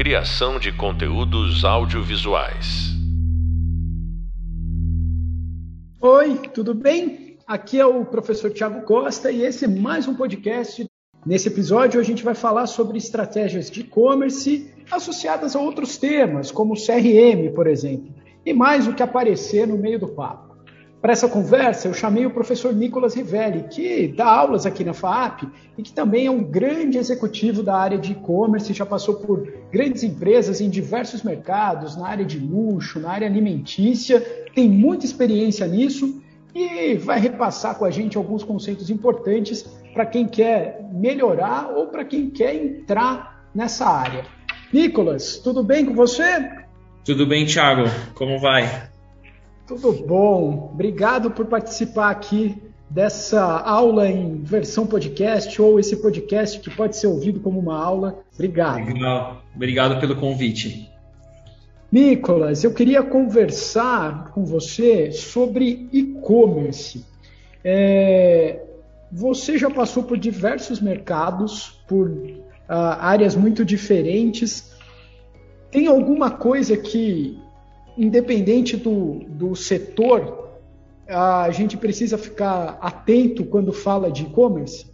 Criação 0.00 0.58
de 0.58 0.72
conteúdos 0.72 1.62
audiovisuais. 1.62 2.88
Oi, 6.00 6.38
tudo 6.54 6.72
bem? 6.72 7.36
Aqui 7.46 7.78
é 7.78 7.84
o 7.84 8.06
professor 8.06 8.50
Tiago 8.50 8.80
Costa 8.86 9.30
e 9.30 9.42
esse 9.42 9.66
é 9.66 9.68
mais 9.68 10.08
um 10.08 10.14
podcast. 10.14 10.86
Nesse 11.26 11.48
episódio, 11.48 12.00
a 12.00 12.02
gente 12.02 12.24
vai 12.24 12.34
falar 12.34 12.66
sobre 12.66 12.96
estratégias 12.96 13.70
de 13.70 13.80
e-commerce 13.80 14.72
associadas 14.90 15.54
a 15.54 15.60
outros 15.60 15.98
temas, 15.98 16.50
como 16.50 16.80
CRM, 16.80 17.52
por 17.54 17.66
exemplo, 17.66 18.10
e 18.46 18.54
mais 18.54 18.88
o 18.88 18.94
que 18.94 19.02
aparecer 19.02 19.68
no 19.68 19.76
meio 19.76 20.00
do 20.00 20.08
papo. 20.08 20.49
Para 21.00 21.12
essa 21.12 21.28
conversa, 21.28 21.88
eu 21.88 21.94
chamei 21.94 22.26
o 22.26 22.30
professor 22.30 22.74
Nicolas 22.74 23.14
Rivelli, 23.14 23.64
que 23.70 24.08
dá 24.08 24.26
aulas 24.26 24.66
aqui 24.66 24.84
na 24.84 24.92
FAAP 24.92 25.44
e 25.78 25.82
que 25.82 25.92
também 25.92 26.26
é 26.26 26.30
um 26.30 26.44
grande 26.44 26.98
executivo 26.98 27.62
da 27.62 27.74
área 27.74 27.96
de 27.96 28.12
e-commerce, 28.12 28.74
já 28.74 28.84
passou 28.84 29.14
por 29.14 29.50
grandes 29.72 30.02
empresas 30.02 30.60
em 30.60 30.68
diversos 30.68 31.22
mercados, 31.22 31.96
na 31.96 32.06
área 32.06 32.24
de 32.24 32.38
luxo, 32.38 33.00
na 33.00 33.12
área 33.12 33.26
alimentícia, 33.26 34.20
tem 34.54 34.68
muita 34.68 35.06
experiência 35.06 35.66
nisso 35.66 36.22
e 36.54 36.94
vai 36.96 37.18
repassar 37.18 37.76
com 37.76 37.86
a 37.86 37.90
gente 37.90 38.18
alguns 38.18 38.44
conceitos 38.44 38.90
importantes 38.90 39.62
para 39.94 40.04
quem 40.04 40.26
quer 40.26 40.86
melhorar 40.92 41.70
ou 41.74 41.86
para 41.86 42.04
quem 42.04 42.28
quer 42.28 42.54
entrar 42.54 43.46
nessa 43.54 43.86
área. 43.86 44.24
Nicolas, 44.70 45.38
tudo 45.38 45.62
bem 45.62 45.86
com 45.86 45.94
você? 45.94 46.46
Tudo 47.06 47.26
bem, 47.26 47.46
Thiago. 47.46 47.84
Como 48.14 48.38
vai? 48.38 48.89
Tudo 49.70 49.92
bom. 50.04 50.70
Obrigado 50.72 51.30
por 51.30 51.46
participar 51.46 52.10
aqui 52.10 52.60
dessa 52.90 53.40
aula 53.40 54.08
em 54.08 54.42
versão 54.42 54.84
podcast 54.84 55.62
ou 55.62 55.78
esse 55.78 55.94
podcast 55.98 56.58
que 56.58 56.68
pode 56.68 56.96
ser 56.96 57.06
ouvido 57.06 57.38
como 57.38 57.60
uma 57.60 57.80
aula. 57.80 58.18
Obrigado. 58.34 58.84
Legal. 58.84 59.44
Obrigado 59.54 60.00
pelo 60.00 60.16
convite. 60.16 60.90
Nicolas, 61.92 62.64
eu 62.64 62.74
queria 62.74 63.00
conversar 63.00 64.32
com 64.32 64.44
você 64.44 65.12
sobre 65.12 65.88
e-commerce. 65.92 67.06
É, 67.62 68.64
você 69.12 69.56
já 69.56 69.70
passou 69.70 70.02
por 70.02 70.18
diversos 70.18 70.80
mercados, 70.80 71.80
por 71.86 72.08
uh, 72.08 72.34
áreas 72.68 73.36
muito 73.36 73.64
diferentes. 73.64 74.72
Tem 75.70 75.86
alguma 75.86 76.32
coisa 76.32 76.76
que 76.76 77.38
independente 78.00 78.76
do, 78.76 79.20
do 79.28 79.54
setor, 79.54 80.48
a 81.06 81.50
gente 81.50 81.76
precisa 81.76 82.16
ficar 82.16 82.78
atento 82.80 83.44
quando 83.44 83.72
fala 83.72 84.10
de 84.10 84.22
e-commerce? 84.22 84.86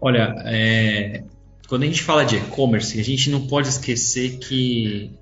Olha, 0.00 0.34
é, 0.44 1.22
quando 1.68 1.84
a 1.84 1.86
gente 1.86 2.02
fala 2.02 2.24
de 2.24 2.36
e-commerce, 2.36 2.98
a 2.98 3.04
gente 3.04 3.30
não 3.30 3.46
pode 3.46 3.68
esquecer 3.68 4.38
que 4.38 5.12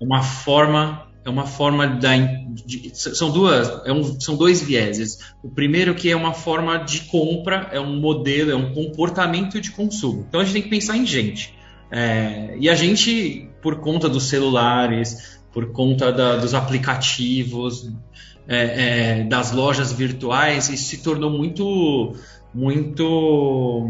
uma 0.00 0.22
forma 0.22 1.08
é 1.24 1.30
uma 1.30 1.46
forma 1.46 1.86
da 1.86 2.14
de, 2.16 2.90
são 2.92 3.30
duas 3.30 3.86
é 3.86 3.92
um, 3.92 4.20
são 4.20 4.36
dois 4.36 4.60
vieses. 4.60 5.18
O 5.42 5.48
primeiro 5.48 5.94
que 5.94 6.10
é 6.10 6.16
uma 6.16 6.34
forma 6.34 6.76
de 6.78 7.00
compra, 7.04 7.70
é 7.72 7.80
um 7.80 7.98
modelo, 7.98 8.50
é 8.50 8.54
um 8.54 8.74
comportamento 8.74 9.58
de 9.58 9.70
consumo. 9.70 10.26
Então 10.28 10.40
a 10.40 10.44
gente 10.44 10.52
tem 10.52 10.62
que 10.62 10.68
pensar 10.68 10.98
em 10.98 11.06
gente. 11.06 11.54
É, 11.90 12.56
e 12.58 12.68
a 12.68 12.74
gente, 12.74 13.48
por 13.62 13.76
conta 13.76 14.08
dos 14.08 14.24
celulares, 14.24 15.38
por 15.54 15.70
conta 15.70 16.12
da, 16.12 16.36
dos 16.36 16.52
aplicativos, 16.52 17.88
é, 18.46 19.20
é, 19.20 19.24
das 19.24 19.52
lojas 19.52 19.92
virtuais, 19.92 20.68
isso 20.68 20.88
se 20.88 20.98
tornou 20.98 21.30
muito 21.30 22.12
muito 22.52 23.88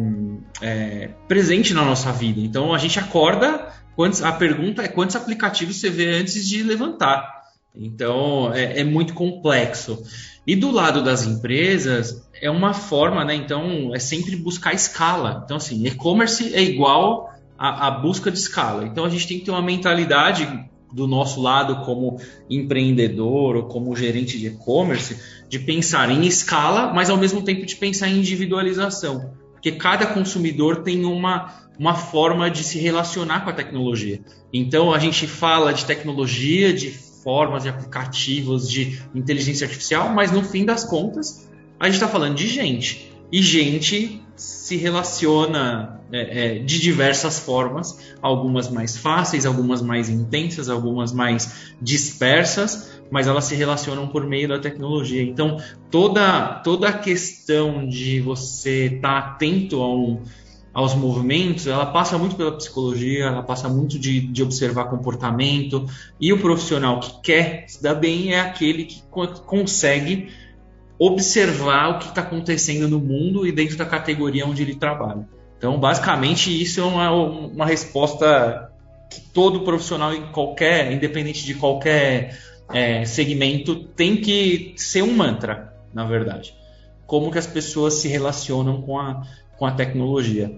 é, 0.62 1.10
presente 1.28 1.74
na 1.74 1.84
nossa 1.84 2.12
vida. 2.12 2.40
Então 2.40 2.72
a 2.72 2.78
gente 2.78 2.98
acorda, 2.98 3.68
quantos, 3.94 4.22
a 4.22 4.32
pergunta 4.32 4.82
é 4.82 4.88
quantos 4.88 5.16
aplicativos 5.16 5.76
você 5.76 5.90
vê 5.90 6.14
antes 6.14 6.46
de 6.48 6.62
levantar. 6.62 7.42
Então 7.74 8.52
é, 8.54 8.80
é 8.80 8.84
muito 8.84 9.12
complexo. 9.12 10.02
E 10.46 10.54
do 10.54 10.70
lado 10.70 11.02
das 11.02 11.26
empresas 11.26 12.26
é 12.40 12.50
uma 12.50 12.72
forma, 12.72 13.24
né? 13.24 13.34
Então 13.34 13.94
é 13.94 13.98
sempre 13.98 14.36
buscar 14.36 14.72
escala. 14.72 15.42
Então 15.44 15.56
assim, 15.56 15.86
e-commerce 15.86 16.54
é 16.54 16.62
igual 16.62 17.32
a 17.56 17.90
busca 17.90 18.30
de 18.30 18.38
escala. 18.38 18.86
Então 18.86 19.04
a 19.04 19.08
gente 19.08 19.26
tem 19.26 19.38
que 19.38 19.44
ter 19.44 19.50
uma 19.50 19.62
mentalidade 19.62 20.46
do 20.94 21.06
nosso 21.06 21.42
lado 21.42 21.84
como 21.84 22.20
empreendedor 22.48 23.56
ou 23.56 23.62
como 23.64 23.96
gerente 23.96 24.38
de 24.38 24.46
e-commerce, 24.46 25.18
de 25.48 25.58
pensar 25.58 26.10
em 26.10 26.24
escala, 26.24 26.92
mas 26.92 27.10
ao 27.10 27.16
mesmo 27.16 27.42
tempo 27.42 27.66
de 27.66 27.76
pensar 27.76 28.08
em 28.08 28.18
individualização. 28.18 29.34
Porque 29.52 29.72
cada 29.72 30.06
consumidor 30.06 30.82
tem 30.82 31.04
uma, 31.04 31.52
uma 31.78 31.94
forma 31.94 32.50
de 32.50 32.62
se 32.62 32.78
relacionar 32.78 33.40
com 33.40 33.50
a 33.50 33.52
tecnologia. 33.52 34.20
Então 34.52 34.92
a 34.92 34.98
gente 34.98 35.26
fala 35.26 35.72
de 35.72 35.84
tecnologia, 35.84 36.72
de 36.72 36.90
formas 36.90 37.64
de 37.64 37.68
aplicativos, 37.68 38.70
de 38.70 39.00
inteligência 39.14 39.66
artificial, 39.66 40.10
mas 40.10 40.30
no 40.30 40.44
fim 40.44 40.64
das 40.64 40.84
contas 40.84 41.50
a 41.80 41.86
gente 41.86 41.94
está 41.94 42.08
falando 42.08 42.36
de 42.36 42.46
gente. 42.46 43.10
E 43.32 43.42
gente 43.42 44.23
se 44.36 44.76
relaciona 44.76 46.00
é, 46.12 46.56
é, 46.56 46.58
de 46.58 46.80
diversas 46.80 47.38
formas, 47.38 47.98
algumas 48.20 48.68
mais 48.68 48.96
fáceis, 48.96 49.46
algumas 49.46 49.80
mais 49.80 50.08
intensas, 50.08 50.68
algumas 50.68 51.12
mais 51.12 51.72
dispersas, 51.80 53.00
mas 53.10 53.26
elas 53.26 53.44
se 53.44 53.54
relacionam 53.54 54.08
por 54.08 54.26
meio 54.26 54.48
da 54.48 54.58
tecnologia. 54.58 55.22
Então, 55.22 55.58
toda, 55.90 56.60
toda 56.64 56.88
a 56.88 56.92
questão 56.92 57.86
de 57.86 58.20
você 58.20 58.86
estar 58.86 59.22
tá 59.22 59.28
atento 59.28 59.80
ao, 59.80 60.20
aos 60.72 60.94
movimentos, 60.94 61.68
ela 61.68 61.86
passa 61.86 62.18
muito 62.18 62.34
pela 62.34 62.56
psicologia, 62.56 63.26
ela 63.26 63.42
passa 63.42 63.68
muito 63.68 63.98
de, 63.98 64.20
de 64.20 64.42
observar 64.42 64.86
comportamento, 64.86 65.86
e 66.20 66.32
o 66.32 66.38
profissional 66.40 66.98
que 66.98 67.22
quer 67.22 67.64
se 67.68 67.80
dar 67.80 67.94
bem 67.94 68.32
é 68.32 68.40
aquele 68.40 68.84
que 68.84 69.02
consegue 69.46 70.28
observar 70.98 71.90
o 71.90 71.98
que 71.98 72.08
está 72.08 72.20
acontecendo 72.20 72.88
no 72.88 73.00
mundo 73.00 73.46
e 73.46 73.52
dentro 73.52 73.76
da 73.76 73.84
categoria 73.84 74.46
onde 74.46 74.62
ele 74.62 74.74
trabalha. 74.74 75.28
Então, 75.58 75.78
basicamente, 75.78 76.50
isso 76.62 76.80
é 76.80 76.84
uma, 76.84 77.10
uma 77.10 77.66
resposta 77.66 78.70
que 79.10 79.20
todo 79.20 79.60
profissional 79.60 80.12
em 80.12 80.30
qualquer, 80.32 80.92
independente 80.92 81.44
de 81.44 81.54
qualquer 81.54 82.38
é, 82.72 83.04
segmento, 83.04 83.76
tem 83.76 84.16
que 84.16 84.74
ser 84.76 85.02
um 85.02 85.14
mantra, 85.14 85.74
na 85.92 86.04
verdade. 86.04 86.54
Como 87.06 87.30
que 87.30 87.38
as 87.38 87.46
pessoas 87.46 87.94
se 87.94 88.08
relacionam 88.08 88.82
com 88.82 88.98
a, 88.98 89.22
com 89.56 89.66
a 89.66 89.72
tecnologia. 89.72 90.50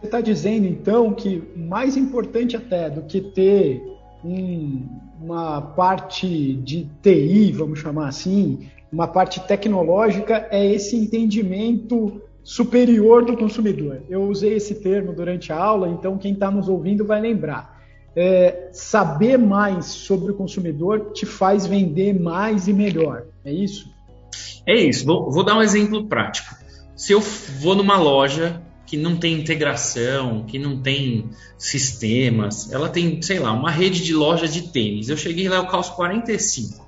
Você 0.00 0.06
está 0.06 0.20
dizendo, 0.20 0.66
então, 0.66 1.12
que 1.12 1.42
mais 1.56 1.96
importante 1.96 2.56
até 2.56 2.88
do 2.88 3.02
que 3.02 3.20
ter 3.20 3.82
um, 4.24 4.86
uma 5.20 5.60
parte 5.60 6.54
de 6.54 6.88
TI, 7.02 7.52
vamos 7.52 7.80
chamar 7.80 8.08
assim, 8.08 8.68
uma 8.90 9.06
parte 9.06 9.40
tecnológica 9.40 10.48
é 10.50 10.64
esse 10.66 10.96
entendimento 10.96 12.20
superior 12.42 13.24
do 13.24 13.36
consumidor. 13.36 14.02
Eu 14.08 14.22
usei 14.22 14.54
esse 14.54 14.76
termo 14.76 15.12
durante 15.12 15.52
a 15.52 15.56
aula, 15.56 15.88
então 15.88 16.16
quem 16.16 16.32
está 16.32 16.50
nos 16.50 16.68
ouvindo 16.68 17.04
vai 17.04 17.20
lembrar. 17.20 17.78
É, 18.16 18.70
saber 18.72 19.36
mais 19.36 19.86
sobre 19.86 20.32
o 20.32 20.34
consumidor 20.34 21.12
te 21.12 21.26
faz 21.26 21.66
vender 21.66 22.18
mais 22.18 22.66
e 22.66 22.72
melhor. 22.72 23.24
É 23.44 23.52
isso? 23.52 23.92
É 24.66 24.74
isso. 24.74 25.04
Vou, 25.04 25.30
vou 25.30 25.44
dar 25.44 25.56
um 25.56 25.62
exemplo 25.62 26.06
prático. 26.06 26.54
Se 26.96 27.12
eu 27.12 27.20
vou 27.20 27.74
numa 27.76 27.96
loja 27.96 28.62
que 28.86 28.96
não 28.96 29.16
tem 29.16 29.38
integração, 29.38 30.44
que 30.44 30.58
não 30.58 30.80
tem 30.80 31.28
sistemas, 31.58 32.72
ela 32.72 32.88
tem, 32.88 33.20
sei 33.20 33.38
lá, 33.38 33.52
uma 33.52 33.70
rede 33.70 34.02
de 34.02 34.14
loja 34.14 34.48
de 34.48 34.72
tênis. 34.72 35.10
Eu 35.10 35.16
cheguei 35.16 35.48
lá, 35.48 35.56
eu 35.56 35.66
calço 35.66 35.94
45. 35.94 36.87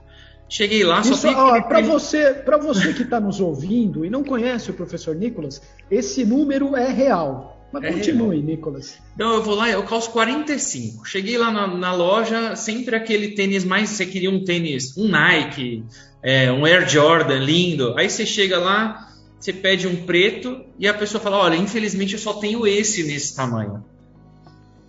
Cheguei 0.51 0.83
lá, 0.83 1.01
só 1.05 1.15
Isso, 1.15 1.29
ó, 1.29 1.63
para 1.63 1.81
você, 1.81 2.35
para 2.35 2.59
você 2.59 2.93
que 2.93 3.03
está 3.03 3.21
nos 3.21 3.41
ouvindo 3.41 4.05
e 4.05 4.11
não 4.11 4.25
conhece 4.25 4.69
o 4.69 4.75
professor 4.75 5.15
Nicolas, 5.15 5.63
esse 5.89 6.25
número 6.25 6.75
é 6.75 6.91
real. 6.91 7.69
Mas 7.73 7.85
é 7.85 7.93
continue, 7.93 8.39
real. 8.39 8.47
Nicolas. 8.47 8.99
Então 9.15 9.33
eu 9.35 9.45
vou 9.45 9.55
lá, 9.55 9.71
eu 9.71 9.85
calço 9.85 10.11
45. 10.11 11.07
Cheguei 11.07 11.39
lá 11.39 11.53
na, 11.53 11.69
na, 11.69 11.95
loja, 11.95 12.57
sempre 12.57 12.97
aquele 12.97 13.29
tênis 13.29 13.65
mais. 13.65 13.91
Você 13.91 14.05
queria 14.05 14.29
um 14.29 14.43
tênis, 14.43 14.99
um 14.99 15.07
Nike, 15.07 15.85
é, 16.21 16.51
um 16.51 16.65
Air 16.67 16.89
Jordan 16.89 17.39
lindo. 17.39 17.97
Aí 17.97 18.11
você 18.11 18.27
chega 18.27 18.59
lá, 18.59 19.09
você 19.39 19.53
pede 19.53 19.87
um 19.87 20.05
preto 20.05 20.65
e 20.81 20.89
a 20.89 20.95
pessoa 20.95 21.23
fala: 21.23 21.39
Olha, 21.39 21.55
infelizmente 21.55 22.15
eu 22.15 22.19
só 22.19 22.33
tenho 22.33 22.67
esse 22.67 23.05
nesse 23.05 23.37
tamanho. 23.37 23.85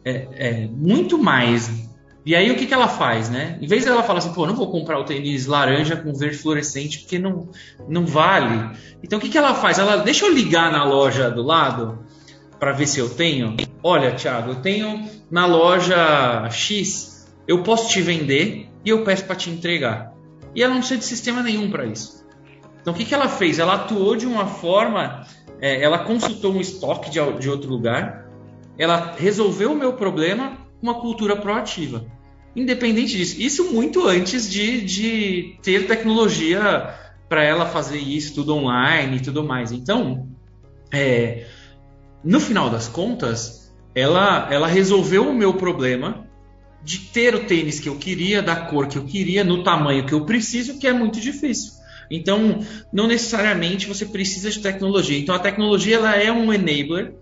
É, 0.04 0.28
é 0.32 0.68
muito 0.68 1.20
mais 1.20 1.91
e 2.26 2.36
aí 2.36 2.52
o 2.52 2.56
que, 2.56 2.68
que 2.68 2.74
ela 2.74 2.88
faz, 2.88 3.30
né? 3.30 3.58
Em 3.62 3.68
vez 3.68 3.86
dela 3.86 4.04
falar 4.04 4.20
assim, 4.20 4.34
pô, 4.34 4.46
não 4.46 4.56
vou 4.56 4.70
comprar 4.72 5.00
o 5.00 5.04
tênis 5.04 5.48
laranja 5.48 5.96
com 5.96 6.14
verde 6.14 6.38
fluorescente 6.38 7.00
porque 7.00 7.18
não, 7.18 7.50
não 7.88 8.06
vale. 8.06 8.78
Então 9.04 9.18
o 9.18 9.22
que, 9.22 9.30
que 9.30 9.38
ela 9.38 9.56
faz? 9.56 9.80
Ela 9.80 9.98
deixa 9.98 10.26
eu 10.26 10.34
ligar 10.34 10.72
na 10.72 10.84
loja 10.84 11.32
do 11.32 11.42
lado 11.42 12.00
para 12.60 12.72
ver 12.72 12.88
se 12.88 13.00
eu 13.00 13.10
tenho. 13.10 13.58
Olha, 13.82 14.14
Thiago, 14.14 14.52
eu 14.52 14.56
tenho 14.56 15.10
na 15.32 15.46
loja 15.46 16.48
X, 16.52 17.28
eu 17.48 17.64
posso 17.64 17.90
te 17.90 18.02
vender 18.02 18.70
e 18.86 18.90
eu 18.90 19.04
peço 19.04 19.26
para 19.26 19.36
te 19.36 19.50
entregar. 19.50 20.14
E 20.54 20.62
ela 20.62 20.74
não 20.74 20.80
precisa 20.80 21.00
de 21.00 21.06
sistema 21.06 21.42
nenhum 21.42 21.72
para 21.72 21.86
isso. 21.86 22.24
Então 22.82 22.94
o 22.94 22.96
que, 22.96 23.06
que 23.06 23.16
ela 23.16 23.28
fez? 23.28 23.58
Ela 23.58 23.76
atuou 23.76 24.16
de 24.16 24.28
uma 24.28 24.46
forma, 24.46 25.26
é, 25.60 25.82
ela 25.82 26.00
consultou 26.00 26.54
um 26.54 26.62
estoque 26.62 27.10
de, 27.10 27.20
de 27.40 27.50
outro 27.50 27.70
lugar 27.70 28.22
ela 28.82 29.14
resolveu 29.18 29.74
o 29.74 29.76
meu 29.76 29.94
problema 29.94 30.58
uma 30.82 30.96
cultura 30.96 31.36
proativa. 31.36 32.06
Independente 32.56 33.16
disso, 33.16 33.42
isso 33.42 33.72
muito 33.72 34.06
antes 34.08 34.50
de, 34.50 34.82
de 34.82 35.58
ter 35.62 35.88
tecnologia 35.88 36.94
para 37.30 37.44
ela 37.44 37.66
fazer 37.66 37.98
isso 37.98 38.36
tudo 38.36 38.56
online 38.56 39.18
e 39.18 39.22
tudo 39.22 39.44
mais. 39.44 39.72
Então, 39.72 40.28
é, 40.92 41.48
no 42.24 42.40
final 42.42 42.70
das 42.70 42.88
contas, 42.88 43.74
ela, 43.96 44.48
ela 44.52 44.68
resolveu 44.68 45.30
o 45.30 45.34
meu 45.34 45.54
problema 45.54 46.28
de 46.84 47.00
ter 47.00 47.36
o 47.36 47.46
tênis 47.46 47.80
que 47.80 47.88
eu 47.88 47.96
queria, 47.96 48.42
da 48.42 48.56
cor 48.56 48.88
que 48.88 48.98
eu 48.98 49.06
queria, 49.06 49.44
no 49.44 49.64
tamanho 49.64 50.06
que 50.06 50.14
eu 50.14 50.26
preciso, 50.26 50.78
que 50.78 50.88
é 50.88 50.94
muito 50.94 51.22
difícil. 51.22 51.74
Então, 52.10 52.60
não 52.92 53.08
necessariamente 53.08 53.88
você 53.88 54.06
precisa 54.06 54.50
de 54.50 54.60
tecnologia. 54.60 55.18
Então, 55.18 55.34
a 55.34 55.40
tecnologia 55.40 55.96
ela 55.96 56.16
é 56.16 56.30
um 56.32 56.52
enabler 56.52 57.14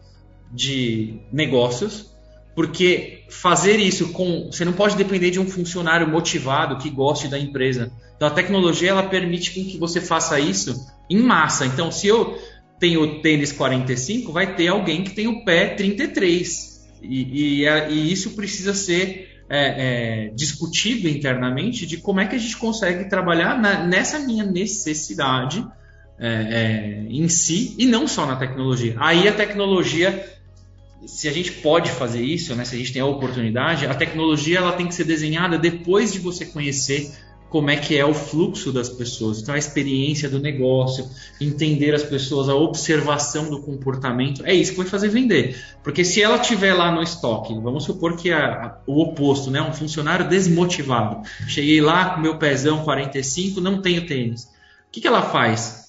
de 0.51 1.19
negócios, 1.31 2.15
porque 2.56 3.24
fazer 3.30 3.78
isso 3.78 4.12
com. 4.12 4.50
Você 4.51 4.66
não 4.66 4.74
pode 4.74 4.96
depender 4.96 5.31
de 5.31 5.40
um 5.40 5.48
funcionário 5.48 6.07
motivado 6.07 6.78
que 6.78 6.90
goste 6.90 7.28
da 7.28 7.40
empresa. 7.40 7.92
Então, 8.16 8.28
a 8.28 8.31
tecnologia 8.31 8.90
ela 8.90 9.04
permite 9.04 9.51
que 9.51 9.78
você 9.78 10.01
faça 10.01 10.40
isso 10.40 10.75
em 11.10 11.19
massa. 11.19 11.66
Então, 11.66 11.92
se 11.92 12.07
eu 12.07 12.38
tenho 12.80 13.22
tênis 13.22 13.51
45, 13.51 14.31
vai 14.31 14.56
ter 14.56 14.68
alguém 14.68 15.04
que 15.04 15.12
tem 15.12 15.28
o 15.28 15.44
pé 15.44 15.68
33. 15.68 16.80
E, 17.01 17.63
e, 17.63 17.66
e 17.66 18.12
isso 18.12 18.31
precisa 18.36 18.74
ser 18.74 19.30
é, 19.50 20.28
é, 20.28 20.30
discutido 20.30 21.07
internamente 21.07 21.86
de 21.86 21.98
como 21.98 22.19
é 22.19 22.28
que 22.28 22.36
a 22.36 22.40
gente 22.40 22.56
consegue 22.57 23.10
trabalhar 23.10 23.60
na, 23.60 23.84
nessa 23.84 24.19
minha 24.19 24.45
necessidade 24.45 25.66
é, 26.19 26.28
é, 26.28 27.06
em 27.10 27.28
si 27.28 27.75
e 27.78 27.86
não 27.86 28.07
só 28.07 28.25
na 28.25 28.36
tecnologia. 28.36 28.95
Aí 29.00 29.28
a 29.28 29.34
tecnologia, 29.34 30.38
se 31.06 31.28
a 31.28 31.31
gente 31.31 31.51
pode 31.54 31.92
fazer 31.92 32.22
isso, 32.22 32.56
né, 32.56 32.66
se 32.66 32.75
a 32.75 32.78
gente 32.78 32.94
tem 32.94 33.01
a 33.01 33.06
oportunidade, 33.06 33.86
a 33.86 33.94
tecnologia 33.94 34.60
ela 34.60 34.74
tem 34.74 34.88
que 34.88 34.96
ser 34.96 35.06
desenhada 35.06 35.57
depois 35.57 36.12
de 36.12 36.19
você 36.19 36.46
conhecer 36.46 37.12
como 37.50 37.69
é 37.72 37.75
que 37.75 37.98
é 37.98 38.06
o 38.06 38.13
fluxo 38.13 38.72
das 38.72 38.90
pessoas. 38.90 39.42
Então, 39.42 39.56
a 39.56 39.57
experiência 39.57 40.30
do 40.30 40.40
negócio, 40.40 41.10
entender 41.42 41.96
as 41.96 42.04
pessoas, 42.04 42.48
a 42.48 42.54
observação 42.54 43.50
do 43.50 43.60
comportamento, 43.62 44.46
é 44.46 44.54
isso 44.54 44.72
que 44.72 44.78
vai 44.78 44.86
fazer 44.86 45.10
vender. 45.10 45.60
Porque 45.84 46.06
se 46.06 46.22
ela 46.22 46.38
tiver 46.38 46.74
lá 46.75 46.92
no 46.92 47.02
estoque, 47.02 47.54
vamos 47.56 47.86
supor 47.86 48.16
que 48.16 48.31
a, 48.31 48.78
o 48.86 49.02
oposto, 49.02 49.50
né, 49.50 49.62
um 49.62 49.74
funcionário 49.74 50.30
desmotivado, 50.30 51.28
cheguei 51.48 51.81
lá 51.81 52.12
com 52.12 52.22
meu 52.22 52.38
pezão 52.38 52.84
45, 52.84 53.60
não 53.60 53.81
tenho 53.81 54.06
tênis. 54.06 54.44
O 54.44 54.92
que, 54.92 55.02
que 55.02 55.07
ela 55.07 55.24
faz? 55.24 55.88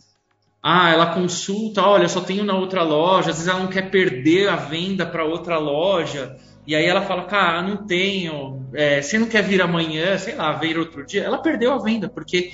Ah, 0.62 0.90
ela 0.90 1.14
consulta, 1.14 1.82
olha, 1.82 2.06
só 2.08 2.20
tenho 2.20 2.44
na 2.44 2.54
outra 2.56 2.82
loja, 2.82 3.30
às 3.30 3.36
vezes 3.36 3.48
ela 3.48 3.60
não 3.60 3.70
quer 3.70 3.90
perder 3.90 4.48
a 4.48 4.56
venda 4.56 5.06
para 5.06 5.24
outra 5.24 5.58
loja. 5.58 6.36
E 6.66 6.74
aí 6.74 6.84
ela 6.84 7.00
fala, 7.00 7.24
cara, 7.24 7.62
não 7.62 7.86
tenho, 7.86 8.66
é, 8.74 9.00
você 9.00 9.18
não 9.18 9.26
quer 9.26 9.42
vir 9.42 9.62
amanhã, 9.62 10.18
sei 10.18 10.34
lá, 10.34 10.52
vir 10.52 10.78
outro 10.78 11.04
dia. 11.04 11.22
Ela 11.22 11.38
perdeu 11.38 11.72
a 11.72 11.78
venda, 11.78 12.08
porque 12.08 12.52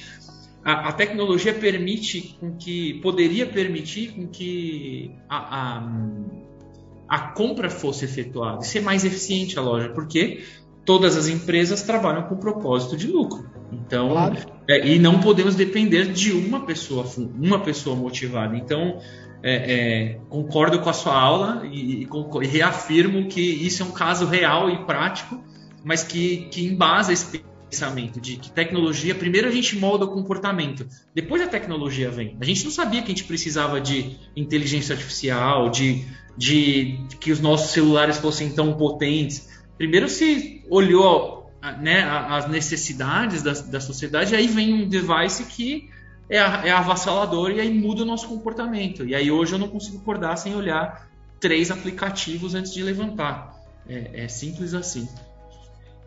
a, 0.64 0.88
a 0.88 0.92
tecnologia 0.92 1.52
permite 1.52 2.36
com 2.40 2.56
que, 2.56 2.94
poderia 3.00 3.46
permitir 3.46 4.12
com 4.12 4.28
que 4.28 5.10
a, 5.28 5.78
a, 5.78 5.82
a 7.08 7.18
compra 7.32 7.68
fosse 7.68 8.04
efetuada 8.04 8.62
e 8.62 8.66
ser 8.66 8.80
mais 8.80 9.04
eficiente 9.04 9.58
a 9.58 9.62
loja, 9.62 9.88
porque 9.88 10.44
todas 10.84 11.16
as 11.16 11.26
empresas 11.28 11.82
trabalham 11.82 12.22
com 12.22 12.36
propósito 12.36 12.96
de 12.96 13.08
lucro. 13.08 13.55
Então, 13.72 14.10
claro. 14.10 14.36
é, 14.68 14.86
e 14.86 14.98
não 14.98 15.20
podemos 15.20 15.54
depender 15.54 16.12
de 16.12 16.32
uma 16.32 16.60
pessoa, 16.60 17.04
uma 17.34 17.60
pessoa 17.60 17.96
motivada. 17.96 18.56
Então, 18.56 19.00
é, 19.42 19.54
é, 19.54 20.20
concordo 20.28 20.80
com 20.80 20.88
a 20.88 20.92
sua 20.92 21.14
aula 21.14 21.66
e, 21.66 22.04
e, 22.04 22.08
e, 22.08 22.46
reafirmo 22.46 23.28
que 23.28 23.40
isso 23.40 23.82
é 23.82 23.86
um 23.86 23.90
caso 23.90 24.26
real 24.26 24.70
e 24.70 24.84
prático, 24.84 25.42
mas 25.84 26.02
que, 26.02 26.48
que 26.50 26.66
embasa 26.66 27.12
esse 27.12 27.42
pensamento 27.68 28.20
de 28.20 28.36
que 28.36 28.50
tecnologia, 28.50 29.14
primeiro 29.14 29.48
a 29.48 29.50
gente 29.50 29.76
molda 29.76 30.04
o 30.04 30.08
comportamento, 30.08 30.86
depois 31.14 31.42
a 31.42 31.46
tecnologia 31.46 32.10
vem. 32.10 32.36
A 32.40 32.44
gente 32.44 32.64
não 32.64 32.70
sabia 32.70 33.02
que 33.02 33.06
a 33.06 33.14
gente 33.14 33.24
precisava 33.24 33.80
de 33.80 34.16
inteligência 34.34 34.94
artificial, 34.94 35.68
de, 35.68 36.04
de, 36.36 36.98
de 37.08 37.16
que 37.16 37.32
os 37.32 37.40
nossos 37.40 37.70
celulares 37.70 38.18
fossem 38.18 38.50
tão 38.50 38.74
potentes. 38.74 39.48
Primeiro 39.76 40.08
se 40.08 40.64
olhou 40.70 41.35
né, 41.72 42.02
as 42.02 42.48
necessidades 42.48 43.42
da, 43.42 43.52
da 43.52 43.80
sociedade, 43.80 44.34
e 44.34 44.36
aí 44.36 44.46
vem 44.46 44.74
um 44.74 44.88
device 44.88 45.44
que 45.44 45.90
é, 46.28 46.36
é 46.36 46.70
avassalador 46.70 47.50
e 47.50 47.60
aí 47.60 47.72
muda 47.72 48.02
o 48.02 48.06
nosso 48.06 48.28
comportamento. 48.28 49.04
E 49.04 49.14
aí 49.14 49.30
hoje 49.30 49.54
eu 49.54 49.58
não 49.58 49.68
consigo 49.68 49.98
acordar 49.98 50.36
sem 50.36 50.54
olhar 50.54 51.08
três 51.40 51.70
aplicativos 51.70 52.54
antes 52.54 52.72
de 52.72 52.82
levantar. 52.82 53.54
É, 53.88 54.24
é 54.24 54.28
simples 54.28 54.74
assim. 54.74 55.08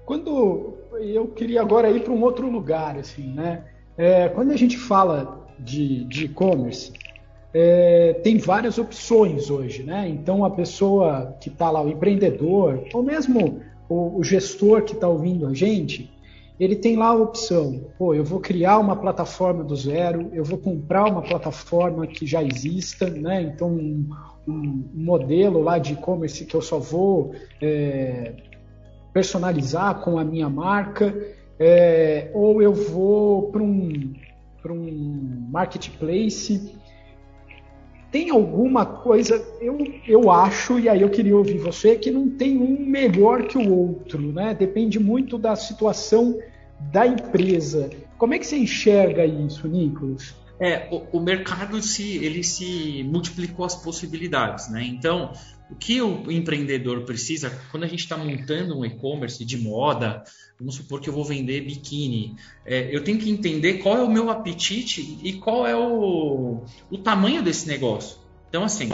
Quando 0.05 0.77
eu 0.99 1.27
queria 1.27 1.61
agora 1.61 1.89
ir 1.89 2.03
para 2.03 2.11
um 2.11 2.21
outro 2.23 2.49
lugar, 2.49 2.97
assim, 2.97 3.31
né? 3.31 3.63
É, 3.97 4.27
quando 4.29 4.51
a 4.51 4.57
gente 4.57 4.77
fala 4.77 5.47
de 5.59 6.07
e-commerce, 6.23 6.91
é, 7.53 8.13
tem 8.23 8.37
várias 8.37 8.77
opções 8.77 9.49
hoje, 9.49 9.83
né? 9.83 10.07
Então 10.07 10.43
a 10.43 10.49
pessoa 10.49 11.37
que 11.39 11.49
está 11.49 11.69
lá, 11.69 11.81
o 11.81 11.89
empreendedor, 11.89 12.85
ou 12.93 13.03
mesmo 13.03 13.61
o, 13.89 14.19
o 14.19 14.23
gestor 14.23 14.83
que 14.83 14.93
está 14.93 15.07
ouvindo 15.07 15.47
a 15.47 15.53
gente, 15.53 16.09
ele 16.59 16.75
tem 16.75 16.95
lá 16.95 17.07
a 17.07 17.15
opção, 17.15 17.85
pô, 17.97 18.13
eu 18.13 18.23
vou 18.23 18.39
criar 18.39 18.79
uma 18.79 18.95
plataforma 18.95 19.63
do 19.63 19.75
zero, 19.75 20.29
eu 20.33 20.43
vou 20.43 20.57
comprar 20.57 21.05
uma 21.05 21.21
plataforma 21.21 22.05
que 22.05 22.25
já 22.27 22.43
exista, 22.43 23.09
né? 23.09 23.41
Então 23.41 23.69
um, 23.69 24.09
um 24.45 24.83
modelo 24.93 25.61
lá 25.61 25.77
de 25.77 25.93
e-commerce 25.93 26.45
que 26.45 26.55
eu 26.55 26.61
só 26.61 26.77
vou 26.77 27.33
é, 27.61 28.33
personalizar 29.13 30.01
com 30.01 30.19
a 30.19 30.23
minha 30.23 30.49
marca, 30.49 31.15
é, 31.57 32.29
ou 32.33 32.61
eu 32.61 32.73
vou 32.73 33.51
para 33.51 33.63
um, 33.63 34.13
um 34.65 35.47
marketplace. 35.49 36.75
Tem 38.11 38.31
alguma 38.31 38.85
coisa, 38.85 39.35
eu, 39.61 39.77
eu 40.07 40.31
acho, 40.31 40.79
e 40.79 40.89
aí 40.89 41.01
eu 41.01 41.09
queria 41.09 41.37
ouvir 41.37 41.59
você, 41.59 41.95
que 41.95 42.09
não 42.09 42.27
tem 42.27 42.57
um 42.57 42.79
melhor 42.79 43.43
que 43.43 43.57
o 43.57 43.71
outro, 43.71 44.33
né? 44.33 44.55
Depende 44.55 44.99
muito 44.99 45.37
da 45.37 45.55
situação 45.55 46.39
da 46.79 47.05
empresa. 47.05 47.89
Como 48.17 48.33
é 48.33 48.39
que 48.39 48.47
você 48.47 48.57
enxerga 48.57 49.25
isso, 49.25 49.67
Nicolas? 49.67 50.35
É, 50.59 50.89
o, 50.91 51.17
o, 51.17 51.21
mercado 51.21 51.81
se 51.81 52.17
ele 52.17 52.43
se 52.43 53.03
multiplicou 53.03 53.63
as 53.63 53.75
possibilidades, 53.75 54.69
né? 54.69 54.83
Então, 54.83 55.31
o 55.69 55.75
que 55.75 56.01
o 56.01 56.31
empreendedor 56.31 57.01
precisa 57.01 57.51
quando 57.69 57.83
a 57.83 57.87
gente 57.87 57.99
está 57.99 58.17
montando 58.17 58.77
um 58.77 58.83
e-commerce 58.83 59.45
de 59.45 59.57
moda, 59.57 60.23
vamos 60.57 60.75
supor 60.75 60.99
que 60.99 61.09
eu 61.09 61.13
vou 61.13 61.23
vender 61.23 61.61
biquíni, 61.61 62.35
é, 62.65 62.93
eu 62.93 63.03
tenho 63.03 63.19
que 63.19 63.29
entender 63.29 63.75
qual 63.75 63.97
é 63.97 64.03
o 64.03 64.11
meu 64.11 64.29
apetite 64.29 65.19
e 65.23 65.33
qual 65.33 65.67
é 65.67 65.75
o, 65.75 66.63
o 66.89 66.97
tamanho 66.97 67.43
desse 67.43 67.67
negócio. 67.67 68.17
Então, 68.49 68.63
assim, 68.63 68.89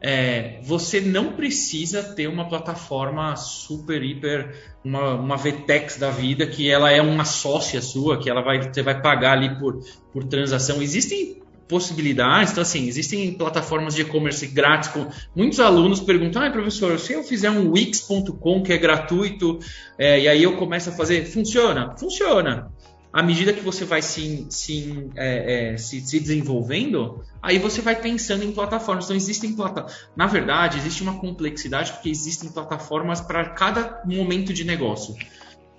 é, 0.00 0.60
você 0.62 1.00
não 1.00 1.32
precisa 1.32 2.02
ter 2.02 2.28
uma 2.28 2.48
plataforma 2.48 3.34
super, 3.36 4.02
hiper, 4.02 4.76
uma, 4.84 5.14
uma 5.14 5.36
VTEX 5.36 5.96
da 5.96 6.10
vida, 6.10 6.46
que 6.46 6.70
ela 6.70 6.90
é 6.90 7.00
uma 7.02 7.24
sócia 7.24 7.80
sua, 7.80 8.18
que 8.18 8.30
ela 8.30 8.42
vai, 8.42 8.60
você 8.72 8.82
vai 8.82 9.00
pagar 9.00 9.32
ali 9.38 9.58
por, 9.58 9.80
por 10.12 10.24
transação. 10.24 10.82
Existem 10.82 11.42
possibilidades, 11.68 12.52
então 12.52 12.62
assim, 12.62 12.86
existem 12.86 13.32
plataformas 13.32 13.94
de 13.94 14.02
e-commerce 14.02 14.46
grátis, 14.46 14.88
com 14.90 15.06
muitos 15.34 15.60
alunos 15.60 16.00
perguntam, 16.00 16.42
ah, 16.42 16.50
professor, 16.50 16.98
se 16.98 17.12
eu 17.12 17.22
fizer 17.22 17.50
um 17.50 17.70
wix.com 17.70 18.62
que 18.62 18.72
é 18.72 18.78
gratuito, 18.78 19.58
é, 19.98 20.20
e 20.20 20.28
aí 20.28 20.42
eu 20.42 20.56
começo 20.56 20.90
a 20.90 20.92
fazer, 20.92 21.24
funciona? 21.24 21.96
Funciona 21.96 22.70
à 23.12 23.22
medida 23.22 23.52
que 23.52 23.60
você 23.60 23.84
vai 23.84 24.00
se, 24.00 24.46
se, 24.48 25.10
é, 25.14 25.72
é, 25.72 25.76
se, 25.76 26.00
se, 26.00 26.18
desenvolvendo, 26.18 27.22
aí 27.42 27.58
você 27.58 27.82
vai 27.82 27.94
pensando 27.94 28.42
em 28.42 28.52
plataformas. 28.52 29.04
Então, 29.04 29.16
existem 29.16 29.54
plataformas. 29.54 30.08
Na 30.16 30.26
verdade, 30.26 30.78
existe 30.78 31.02
uma 31.02 31.18
complexidade 31.18 31.92
porque 31.92 32.08
existem 32.08 32.50
plataformas 32.50 33.20
para 33.20 33.50
cada 33.50 34.02
momento 34.06 34.52
de 34.54 34.64
negócio. 34.64 35.14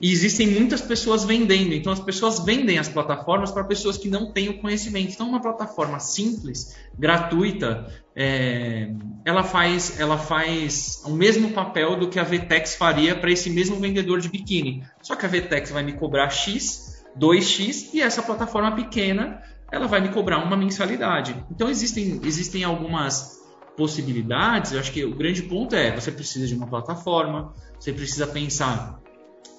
E 0.04 0.12
existem 0.12 0.48
muitas 0.48 0.82
pessoas 0.82 1.24
vendendo. 1.24 1.74
Então, 1.74 1.94
as 1.94 2.00
pessoas 2.02 2.44
vendem 2.44 2.78
as 2.78 2.90
plataformas 2.90 3.54
para 3.54 3.64
pessoas 3.64 3.98
que 3.98 4.10
não 4.10 4.34
têm 4.34 4.50
o 4.50 4.60
conhecimento. 4.60 5.14
Então, 5.14 5.30
uma 5.30 5.42
plataforma 5.42 5.98
simples, 5.98 6.76
gratuita, 7.00 7.88
é, 8.14 8.92
ela, 9.24 9.46
faz, 9.46 9.98
ela 10.02 10.18
faz 10.18 11.02
o 11.06 11.12
mesmo 11.12 11.52
papel 11.52 11.98
do 11.98 12.10
que 12.10 12.20
a 12.20 12.24
VTEX 12.26 12.76
faria 12.76 13.16
para 13.16 13.32
esse 13.32 13.50
mesmo 13.50 13.78
vendedor 13.78 14.20
de 14.20 14.28
biquíni. 14.28 14.84
Só 15.02 15.16
que 15.16 15.26
a 15.26 15.30
VTEX 15.30 15.72
vai 15.72 15.84
me 15.84 15.94
cobrar 15.94 16.30
X 16.30 17.02
2x 17.18 17.94
e 17.94 18.02
essa 18.02 18.22
plataforma 18.22 18.76
pequena 18.76 19.42
ela 19.72 19.88
vai 19.88 20.02
me 20.02 20.10
cobrar 20.10 20.40
uma 20.40 20.58
mensalidade. 20.58 21.34
Então 21.50 21.70
existem, 21.70 22.20
existem 22.26 22.66
algumas 22.66 23.42
possibilidades. 23.78 24.74
Eu 24.74 24.82
acho 24.82 24.92
que 24.92 25.06
o 25.06 25.16
grande 25.16 25.44
ponto 25.44 25.74
é 25.74 25.96
você 25.96 26.12
precisa 26.12 26.46
de 26.46 26.56
uma 26.56 26.68
plataforma, 26.68 27.54
você 27.80 27.94
precisa 27.94 28.28
pensar 28.28 29.02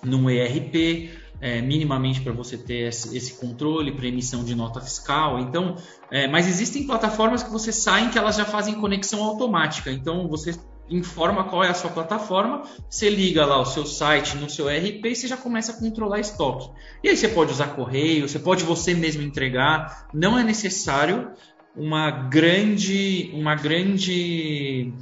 num 0.04 0.28
ERP, 0.28 1.10
é, 1.40 1.60
minimamente 1.60 2.20
para 2.20 2.32
você 2.32 2.56
ter 2.56 2.88
esse, 2.88 3.34
controle 3.34 3.92
para 3.92 4.06
emissão 4.06 4.44
de 4.44 4.54
nota 4.54 4.80
fiscal. 4.80 5.38
Então, 5.38 5.76
é, 6.10 6.26
mas 6.26 6.46
existem 6.46 6.86
plataformas 6.86 7.42
que 7.42 7.50
você 7.50 7.72
saem 7.72 8.08
que 8.08 8.18
elas 8.18 8.36
já 8.36 8.44
fazem 8.44 8.74
conexão 8.74 9.22
automática. 9.22 9.90
Então 9.90 10.28
você 10.28 10.54
informa 10.88 11.44
qual 11.44 11.64
é 11.64 11.68
a 11.68 11.74
sua 11.74 11.90
plataforma, 11.90 12.62
você 12.88 13.08
liga 13.08 13.44
lá 13.46 13.60
o 13.60 13.64
seu 13.64 13.86
site 13.86 14.36
no 14.36 14.50
seu 14.50 14.70
ERP 14.70 15.04
e 15.06 15.16
você 15.16 15.26
já 15.26 15.36
começa 15.36 15.72
a 15.72 15.76
controlar 15.76 16.20
estoque. 16.20 16.68
E 17.02 17.08
aí 17.08 17.16
você 17.16 17.28
pode 17.28 17.52
usar 17.52 17.68
correio, 17.68 18.28
você 18.28 18.38
pode 18.38 18.64
você 18.64 18.94
mesmo 18.94 19.22
entregar, 19.22 20.08
não 20.12 20.38
é 20.38 20.42
necessário 20.42 21.30
uma 21.76 22.10
grande, 22.10 23.30
uma 23.34 23.54
grande 23.54 24.92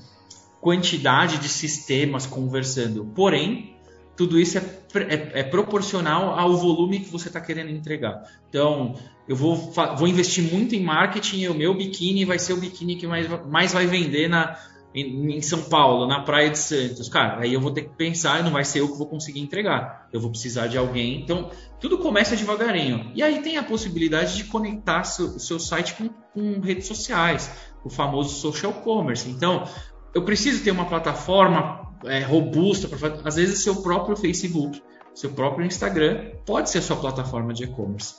quantidade 0.61 1.39
de 1.39 1.49
sistemas 1.49 2.27
conversando. 2.27 3.05
Porém, 3.15 3.72
tudo 4.17 4.39
isso 4.39 4.59
é, 4.59 4.63
é, 4.95 5.41
é 5.41 5.43
proporcional 5.43 6.39
ao 6.39 6.57
volume 6.57 7.01
que 7.01 7.11
você 7.11 7.29
está 7.29 7.41
querendo 7.41 7.71
entregar. 7.71 8.23
Então, 8.49 8.95
eu 9.27 9.35
vou, 9.35 9.57
vou 9.57 10.07
investir 10.07 10.53
muito 10.53 10.75
em 10.75 10.83
marketing 10.83 11.41
e 11.41 11.49
o 11.49 11.55
meu 11.55 11.75
biquíni 11.75 12.25
vai 12.25 12.39
ser 12.39 12.53
o 12.53 12.59
biquíni 12.59 12.97
que 12.97 13.07
mais, 13.07 13.27
mais 13.47 13.73
vai 13.73 13.87
vender 13.87 14.29
na, 14.29 14.59
em, 14.95 15.37
em, 15.37 15.41
São 15.41 15.63
Paulo, 15.63 16.07
na 16.07 16.21
Praia 16.21 16.51
de 16.51 16.59
Santos. 16.59 17.09
Cara, 17.09 17.43
aí 17.43 17.55
eu 17.55 17.61
vou 17.61 17.71
ter 17.71 17.83
que 17.83 17.97
pensar, 17.97 18.43
não 18.45 18.51
vai 18.51 18.65
ser 18.65 18.81
eu 18.81 18.93
que 18.93 18.99
vou 18.99 19.07
conseguir 19.07 19.41
entregar. 19.41 20.09
Eu 20.13 20.21
vou 20.21 20.31
precisar 20.31 20.67
de 20.67 20.77
alguém. 20.77 21.21
Então, 21.21 21.51
tudo 21.81 21.99
começa 21.99 22.37
devagarinho. 22.37 23.11
E 23.15 23.23
aí 23.23 23.41
tem 23.41 23.57
a 23.57 23.63
possibilidade 23.63 24.37
de 24.37 24.45
conectar 24.45 25.03
o 25.03 25.39
seu 25.41 25.59
site 25.59 25.95
com, 25.95 26.09
com 26.35 26.61
redes 26.61 26.87
sociais, 26.87 27.51
o 27.85 27.89
famoso 27.89 28.35
social 28.35 28.73
commerce. 28.73 29.29
Então, 29.29 29.67
eu 30.15 30.23
preciso 30.23 30.63
ter 30.63 30.71
uma 30.71 30.87
plataforma 30.87 31.95
é, 32.05 32.21
robusta 32.21 32.89
para 32.89 33.21
às 33.25 33.37
vezes 33.37 33.63
seu 33.63 33.77
próprio 33.77 34.17
Facebook, 34.17 34.83
seu 35.15 35.31
próprio 35.31 35.67
Instagram 35.67 36.33
pode 36.47 36.71
ser 36.71 36.79
a 36.79 36.83
sua 36.83 36.97
plataforma 36.97 37.53
de 37.53 37.65
e-commerce. 37.65 38.15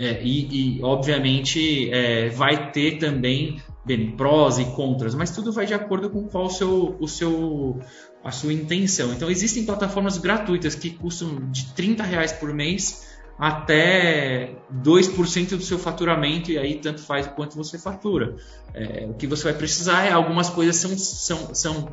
É, 0.00 0.22
e, 0.22 0.78
e, 0.78 0.82
obviamente 0.84 1.90
é, 1.90 2.28
vai 2.28 2.70
ter 2.70 2.98
também 2.98 3.60
bem, 3.84 4.12
prós 4.12 4.58
e 4.58 4.64
contras, 4.66 5.12
mas 5.12 5.32
tudo 5.32 5.50
vai 5.50 5.66
de 5.66 5.74
acordo 5.74 6.08
com 6.08 6.28
qual 6.28 6.46
o 6.46 6.50
seu, 6.50 6.96
o 7.00 7.08
seu, 7.08 7.80
a 8.22 8.30
sua 8.30 8.52
intenção. 8.52 9.12
Então 9.12 9.28
existem 9.28 9.64
plataformas 9.64 10.16
gratuitas 10.16 10.76
que 10.76 10.90
custam 10.90 11.50
de 11.50 11.74
30 11.74 12.04
reais 12.04 12.30
por 12.30 12.54
mês 12.54 13.17
até 13.38 14.56
2% 14.82 15.50
do 15.50 15.62
seu 15.62 15.78
faturamento, 15.78 16.50
e 16.50 16.58
aí 16.58 16.74
tanto 16.74 17.00
faz 17.00 17.26
quanto 17.28 17.56
você 17.56 17.78
fatura. 17.78 18.34
É, 18.74 19.06
o 19.08 19.14
que 19.14 19.26
você 19.26 19.44
vai 19.44 19.54
precisar 19.54 20.04
é 20.04 20.12
algumas 20.12 20.50
coisas 20.50 20.74
são, 20.76 20.98
são, 20.98 21.54
são 21.54 21.88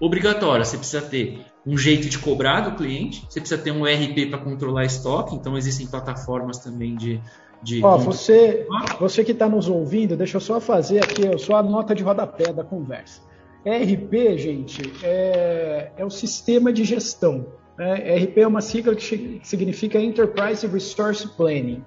obrigatórias. 0.00 0.68
Você 0.68 0.76
precisa 0.76 1.02
ter 1.02 1.46
um 1.64 1.78
jeito 1.78 2.08
de 2.08 2.18
cobrar 2.18 2.62
do 2.62 2.76
cliente, 2.76 3.24
você 3.28 3.40
precisa 3.40 3.60
ter 3.60 3.70
um 3.70 3.86
ERP 3.86 4.28
para 4.28 4.38
controlar 4.38 4.84
estoque, 4.84 5.36
então 5.36 5.56
existem 5.56 5.86
plataformas 5.86 6.58
também 6.58 6.96
de. 6.96 7.20
de 7.62 7.84
Ó, 7.84 7.96
você, 7.96 8.66
você 8.98 9.22
que 9.22 9.32
está 9.32 9.48
nos 9.48 9.68
ouvindo, 9.68 10.16
deixa 10.16 10.38
eu 10.38 10.40
só 10.40 10.60
fazer 10.60 10.98
aqui 10.98 11.38
só 11.38 11.56
a 11.56 11.62
nota 11.62 11.94
de 11.94 12.02
rodapé 12.02 12.52
da 12.52 12.64
conversa. 12.64 13.22
ERP, 13.64 14.36
gente, 14.38 14.82
é, 15.02 15.92
é 15.96 16.04
o 16.04 16.10
sistema 16.10 16.72
de 16.72 16.84
gestão. 16.84 17.46
Né? 17.78 18.16
ERP 18.16 18.38
é 18.38 18.46
uma 18.46 18.60
sigla 18.60 18.94
que 18.96 19.40
significa 19.44 20.00
Enterprise 20.00 20.66
Resource 20.66 21.28
Planning, 21.36 21.84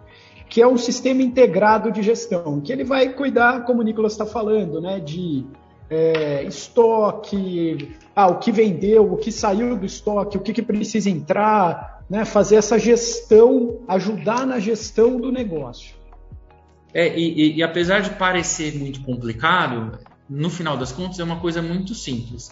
que 0.49 0.61
é 0.61 0.67
um 0.67 0.77
sistema 0.77 1.21
integrado 1.21 1.91
de 1.91 2.01
gestão, 2.01 2.61
que 2.61 2.71
ele 2.71 2.85
vai 2.85 3.09
cuidar, 3.09 3.65
como 3.65 3.81
o 3.81 3.83
Nicolas 3.83 4.13
está 4.13 4.25
falando, 4.25 4.79
né, 4.79 4.99
de 5.01 5.45
é, 5.89 6.43
estoque, 6.45 7.93
ah, 8.15 8.27
o 8.27 8.39
que 8.39 8.51
vendeu, 8.51 9.11
o 9.11 9.17
que 9.17 9.31
saiu 9.31 9.75
do 9.75 9.85
estoque, 9.85 10.37
o 10.37 10.41
que, 10.41 10.53
que 10.53 10.61
precisa 10.61 11.09
entrar, 11.09 12.03
né, 12.09 12.23
fazer 12.23 12.55
essa 12.55 12.79
gestão, 12.79 13.79
ajudar 13.87 14.47
na 14.47 14.59
gestão 14.59 15.19
do 15.19 15.31
negócio. 15.31 15.95
É, 16.93 17.17
e, 17.17 17.33
e, 17.33 17.57
e 17.57 17.63
apesar 17.63 18.01
de 18.01 18.11
parecer 18.11 18.77
muito 18.77 19.01
complicado, 19.03 19.99
no 20.29 20.49
final 20.49 20.77
das 20.77 20.91
contas 20.91 21.19
é 21.19 21.23
uma 21.23 21.39
coisa 21.39 21.61
muito 21.61 21.93
simples 21.93 22.51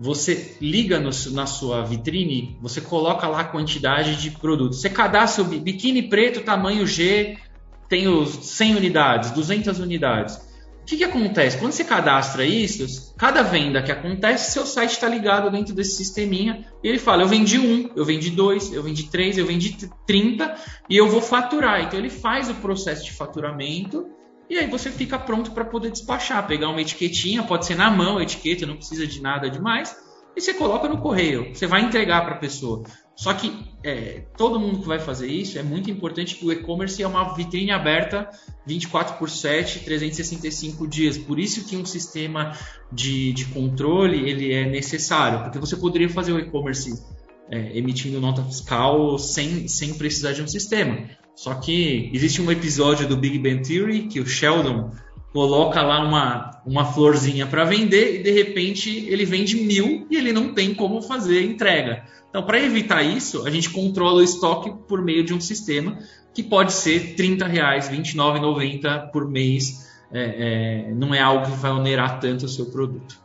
você 0.00 0.56
liga 0.62 0.98
no, 0.98 1.10
na 1.32 1.44
sua 1.44 1.82
vitrine, 1.84 2.56
você 2.62 2.80
coloca 2.80 3.28
lá 3.28 3.40
a 3.40 3.44
quantidade 3.44 4.16
de 4.16 4.30
produtos. 4.30 4.80
Você 4.80 4.88
cadastra 4.88 5.44
o 5.44 5.46
biquíni 5.46 6.08
preto, 6.08 6.40
tamanho 6.40 6.86
G, 6.86 7.36
tem 7.86 8.08
os 8.08 8.30
100 8.30 8.76
unidades, 8.76 9.30
200 9.32 9.78
unidades. 9.78 10.36
O 10.80 10.84
que, 10.86 10.96
que 10.96 11.04
acontece? 11.04 11.58
Quando 11.58 11.72
você 11.72 11.84
cadastra 11.84 12.46
isso, 12.46 13.14
cada 13.16 13.42
venda 13.42 13.82
que 13.82 13.92
acontece, 13.92 14.52
seu 14.52 14.64
site 14.64 14.92
está 14.92 15.06
ligado 15.06 15.50
dentro 15.50 15.74
desse 15.74 15.96
sisteminha 15.96 16.64
e 16.82 16.88
ele 16.88 16.98
fala: 16.98 17.22
eu 17.22 17.28
vendi 17.28 17.58
um, 17.58 17.90
eu 17.94 18.04
vendi 18.04 18.30
dois, 18.30 18.72
eu 18.72 18.82
vendi 18.82 19.04
três, 19.04 19.36
eu 19.36 19.46
vendi 19.46 19.76
30 20.06 20.54
e 20.88 20.96
eu 20.96 21.08
vou 21.08 21.20
faturar. 21.20 21.82
Então 21.82 21.98
ele 21.98 22.10
faz 22.10 22.48
o 22.48 22.54
processo 22.54 23.04
de 23.04 23.12
faturamento 23.12 24.08
e 24.50 24.58
aí 24.58 24.66
você 24.66 24.90
fica 24.90 25.16
pronto 25.16 25.52
para 25.52 25.64
poder 25.64 25.92
despachar, 25.92 26.44
pegar 26.44 26.68
uma 26.68 26.80
etiquetinha, 26.80 27.44
pode 27.44 27.64
ser 27.66 27.76
na 27.76 27.88
mão 27.88 28.18
a 28.18 28.22
etiqueta, 28.24 28.66
não 28.66 28.76
precisa 28.76 29.06
de 29.06 29.22
nada 29.22 29.48
demais, 29.48 29.96
e 30.36 30.40
você 30.40 30.52
coloca 30.52 30.88
no 30.88 30.98
correio. 30.98 31.54
Você 31.54 31.68
vai 31.68 31.82
entregar 31.82 32.24
para 32.24 32.34
a 32.34 32.38
pessoa. 32.38 32.82
Só 33.14 33.32
que 33.32 33.52
é, 33.84 34.24
todo 34.36 34.58
mundo 34.58 34.80
que 34.80 34.88
vai 34.88 34.98
fazer 34.98 35.28
isso 35.28 35.56
é 35.56 35.62
muito 35.62 35.88
importante 35.88 36.34
que 36.34 36.44
o 36.44 36.50
e-commerce 36.50 37.00
é 37.00 37.06
uma 37.06 37.34
vitrine 37.34 37.70
aberta 37.70 38.28
24 38.66 39.18
por 39.18 39.30
7, 39.30 39.84
365 39.84 40.88
dias. 40.88 41.16
Por 41.16 41.38
isso 41.38 41.68
que 41.68 41.76
um 41.76 41.84
sistema 41.84 42.52
de, 42.90 43.32
de 43.32 43.44
controle 43.46 44.28
ele 44.28 44.52
é 44.52 44.64
necessário, 44.64 45.44
porque 45.44 45.58
você 45.58 45.76
poderia 45.76 46.08
fazer 46.08 46.32
o 46.32 46.38
e-commerce 46.40 46.92
é, 47.50 47.76
emitindo 47.76 48.20
nota 48.20 48.42
fiscal 48.42 49.18
sem, 49.18 49.68
sem 49.68 49.94
precisar 49.94 50.32
de 50.32 50.42
um 50.42 50.48
sistema. 50.48 51.08
Só 51.34 51.54
que 51.54 52.10
existe 52.12 52.42
um 52.42 52.50
episódio 52.50 53.08
do 53.08 53.16
Big 53.16 53.38
Bang 53.38 53.66
Theory 53.66 54.08
que 54.08 54.20
o 54.20 54.26
Sheldon 54.26 54.90
coloca 55.32 55.80
lá 55.80 56.04
uma, 56.04 56.62
uma 56.66 56.84
florzinha 56.84 57.46
para 57.46 57.64
vender 57.64 58.16
e 58.16 58.22
de 58.22 58.30
repente 58.30 59.06
ele 59.08 59.24
vende 59.24 59.56
mil 59.56 60.06
e 60.10 60.16
ele 60.16 60.32
não 60.32 60.52
tem 60.52 60.74
como 60.74 61.00
fazer 61.00 61.42
entrega. 61.44 62.04
Então, 62.28 62.44
para 62.44 62.60
evitar 62.60 63.02
isso, 63.02 63.46
a 63.46 63.50
gente 63.50 63.70
controla 63.70 64.18
o 64.18 64.22
estoque 64.22 64.72
por 64.86 65.02
meio 65.02 65.24
de 65.24 65.34
um 65.34 65.40
sistema 65.40 65.98
que 66.32 66.42
pode 66.42 66.72
ser 66.72 67.14
30 67.16 67.46
reais, 67.46 67.88
29,90 67.88 69.10
por 69.10 69.28
mês. 69.28 69.88
É, 70.12 70.88
é, 70.88 70.94
não 70.94 71.14
é 71.14 71.20
algo 71.20 71.46
que 71.46 71.56
vai 71.56 71.70
onerar 71.70 72.20
tanto 72.20 72.46
o 72.46 72.48
seu 72.48 72.66
produto. 72.66 73.18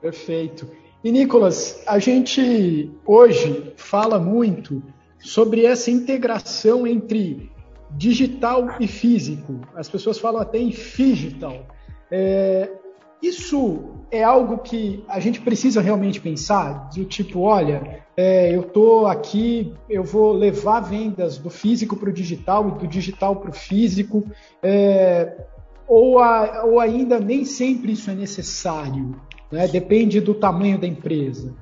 Perfeito. 0.00 0.68
E 1.02 1.10
Nicolas, 1.10 1.82
a 1.86 1.98
gente 1.98 2.90
hoje 3.06 3.72
fala 3.76 4.18
muito 4.18 4.82
sobre 5.18 5.64
essa 5.64 5.90
integração 5.90 6.86
entre 6.86 7.50
digital 7.90 8.76
e 8.80 8.86
físico. 8.86 9.60
As 9.74 9.88
pessoas 9.88 10.18
falam 10.18 10.40
até 10.40 10.58
em 10.58 10.70
digital. 10.70 11.66
É, 12.10 12.70
isso 13.22 13.94
é 14.10 14.22
algo 14.22 14.58
que 14.58 15.04
a 15.08 15.18
gente 15.20 15.40
precisa 15.40 15.80
realmente 15.80 16.20
pensar, 16.20 16.88
do 16.94 17.04
tipo, 17.04 17.40
olha, 17.40 18.02
é, 18.16 18.54
eu 18.54 18.62
estou 18.62 19.06
aqui, 19.06 19.74
eu 19.88 20.04
vou 20.04 20.32
levar 20.32 20.80
vendas 20.80 21.36
do 21.38 21.50
físico 21.50 21.96
para 21.96 22.10
o 22.10 22.12
digital 22.12 22.68
e 22.68 22.78
do 22.78 22.86
digital 22.86 23.36
para 23.36 23.50
o 23.50 23.52
físico, 23.52 24.24
é, 24.62 25.36
ou, 25.86 26.18
a, 26.18 26.64
ou 26.64 26.78
ainda 26.78 27.18
nem 27.18 27.44
sempre 27.44 27.92
isso 27.92 28.10
é 28.10 28.14
necessário, 28.14 29.16
né? 29.50 29.66
depende 29.66 30.20
do 30.20 30.34
tamanho 30.34 30.78
da 30.78 30.86
empresa. 30.86 31.54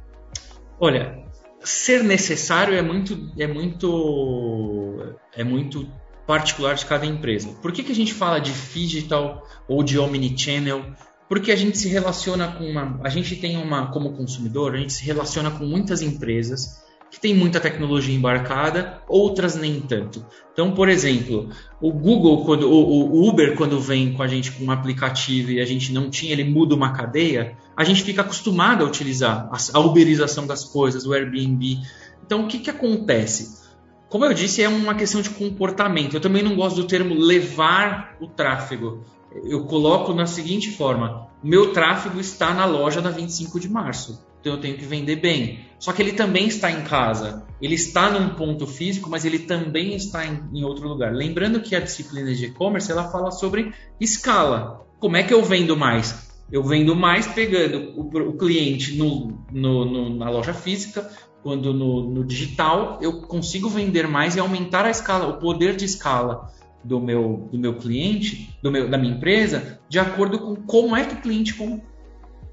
Olha, 0.79 1.26
ser 1.67 2.05
necessário 2.05 2.75
é 2.75 2.83
muito 2.83 3.33
é 3.39 3.47
muito 3.47 5.15
é 5.35 5.43
muito 5.43 5.91
particular 6.27 6.75
de 6.75 6.87
cada 6.87 7.05
empresa. 7.05 7.49
Por 7.61 7.73
que, 7.73 7.83
que 7.83 7.93
a 7.93 7.95
gente 7.95 8.15
fala 8.15 8.39
de 8.39 8.53
digital 8.53 9.47
ou 9.69 9.83
de 9.83 9.99
omnichannel? 9.99 10.85
Porque 11.29 11.51
a 11.51 11.57
gente 11.57 11.77
se 11.77 11.89
relaciona 11.89 12.53
com 12.53 12.65
uma 12.65 13.01
a 13.03 13.09
gente 13.09 13.35
tem 13.37 13.57
uma 13.57 13.91
como 13.91 14.13
consumidor, 14.13 14.75
a 14.75 14.79
gente 14.79 14.93
se 14.93 15.05
relaciona 15.05 15.51
com 15.51 15.65
muitas 15.65 16.03
empresas 16.03 16.86
que 17.17 17.21
tem 17.21 17.35
muita 17.35 17.59
tecnologia 17.59 18.15
embarcada, 18.15 19.01
outras 19.09 19.57
nem 19.57 19.81
tanto. 19.81 20.23
Então, 20.53 20.73
por 20.73 20.87
exemplo, 20.87 21.49
o 21.81 21.91
Google, 21.91 22.45
quando, 22.45 22.71
o, 22.71 22.75
o, 22.75 23.27
Uber, 23.27 23.57
quando 23.57 23.81
vem 23.81 24.13
com 24.13 24.23
a 24.23 24.29
gente 24.29 24.53
com 24.53 24.65
um 24.65 24.71
aplicativo 24.71 25.51
e 25.51 25.59
a 25.59 25.65
gente 25.65 25.95
não 25.95 26.11
tinha, 26.11 26.33
ele 26.33 26.45
muda 26.45 26.75
uma 26.75 26.93
cadeia, 26.93 27.57
a 27.75 27.85
gente 27.85 28.03
fica 28.03 28.21
acostumado 28.21 28.85
a 28.85 28.87
utilizar 28.87 29.49
a, 29.51 29.79
a 29.79 29.81
uberização 29.81 30.47
das 30.47 30.63
coisas, 30.65 31.07
o 31.07 31.15
Airbnb. 31.15 31.79
Então, 32.23 32.45
o 32.45 32.49
que, 32.49 32.59
que 32.59 32.69
acontece? 32.69 33.65
Como 34.11 34.27
eu 34.27 34.35
disse, 34.35 34.63
é 34.63 34.69
uma 34.69 34.95
questão 34.95 35.23
de 35.23 35.31
comportamento. 35.31 36.13
Eu 36.15 36.21
também 36.21 36.43
não 36.43 36.55
gosto 36.55 36.77
do 36.77 36.87
termo 36.87 37.15
levar 37.15 38.15
o 38.21 38.27
tráfego. 38.27 39.05
Eu 39.43 39.65
coloco 39.65 40.13
na 40.13 40.27
seguinte 40.27 40.71
forma: 40.71 41.29
meu 41.43 41.73
tráfego 41.73 42.21
está 42.21 42.53
na 42.53 42.67
loja 42.67 43.01
da 43.01 43.09
25 43.09 43.59
de 43.59 43.71
março 43.71 44.23
então 44.41 44.55
eu 44.55 44.61
tenho 44.61 44.77
que 44.77 44.85
vender 44.85 45.17
bem. 45.17 45.67
Só 45.79 45.93
que 45.93 46.01
ele 46.01 46.13
também 46.13 46.47
está 46.47 46.71
em 46.71 46.83
casa. 46.83 47.45
Ele 47.61 47.75
está 47.75 48.11
num 48.11 48.31
ponto 48.31 48.67
físico, 48.67 49.11
mas 49.11 49.25
ele 49.25 49.41
também 49.41 49.95
está 49.95 50.27
em, 50.27 50.41
em 50.53 50.65
outro 50.65 50.89
lugar. 50.89 51.13
Lembrando 51.13 51.61
que 51.61 51.75
a 51.75 51.81
disciplina 51.81 52.35
de 52.35 52.47
e-commerce 52.47 52.91
ela 52.91 53.11
fala 53.11 53.31
sobre 53.31 53.73
escala. 54.01 54.87
Como 54.99 55.17
é 55.17 55.23
que 55.23 55.35
eu 55.35 55.43
vendo 55.45 55.77
mais? 55.77 56.27
Eu 56.51 56.63
vendo 56.63 56.95
mais 56.95 57.27
pegando 57.27 57.93
o, 57.99 58.29
o 58.29 58.37
cliente 58.37 58.97
no, 58.97 59.45
no, 59.51 59.85
no, 59.85 60.17
na 60.17 60.31
loja 60.31 60.55
física, 60.55 61.11
quando 61.43 61.73
no, 61.73 62.25
digital 62.25 62.99
eu 63.01 63.23
consigo 63.23 63.69
vender 63.69 64.09
mais 64.09 64.37
e 64.37 64.41
aumentar 64.41 64.85
a 64.85 64.91
escala, 64.91 65.29
o 65.29 65.39
poder 65.39 65.77
de 65.77 65.85
escala 65.85 66.51
do 66.83 67.01
meu, 67.01 67.49
do 67.51 67.59
meu 67.59 67.75
cliente, 67.75 68.57
do 68.63 68.71
meu, 68.71 68.89
da 68.89 68.97
minha 68.97 69.15
empresa, 69.15 69.81
de 69.89 69.99
acordo 69.99 70.39
com 70.39 70.57
como 70.57 70.97
é 70.97 71.05
que 71.05 71.15
o 71.15 71.21
cliente 71.21 71.53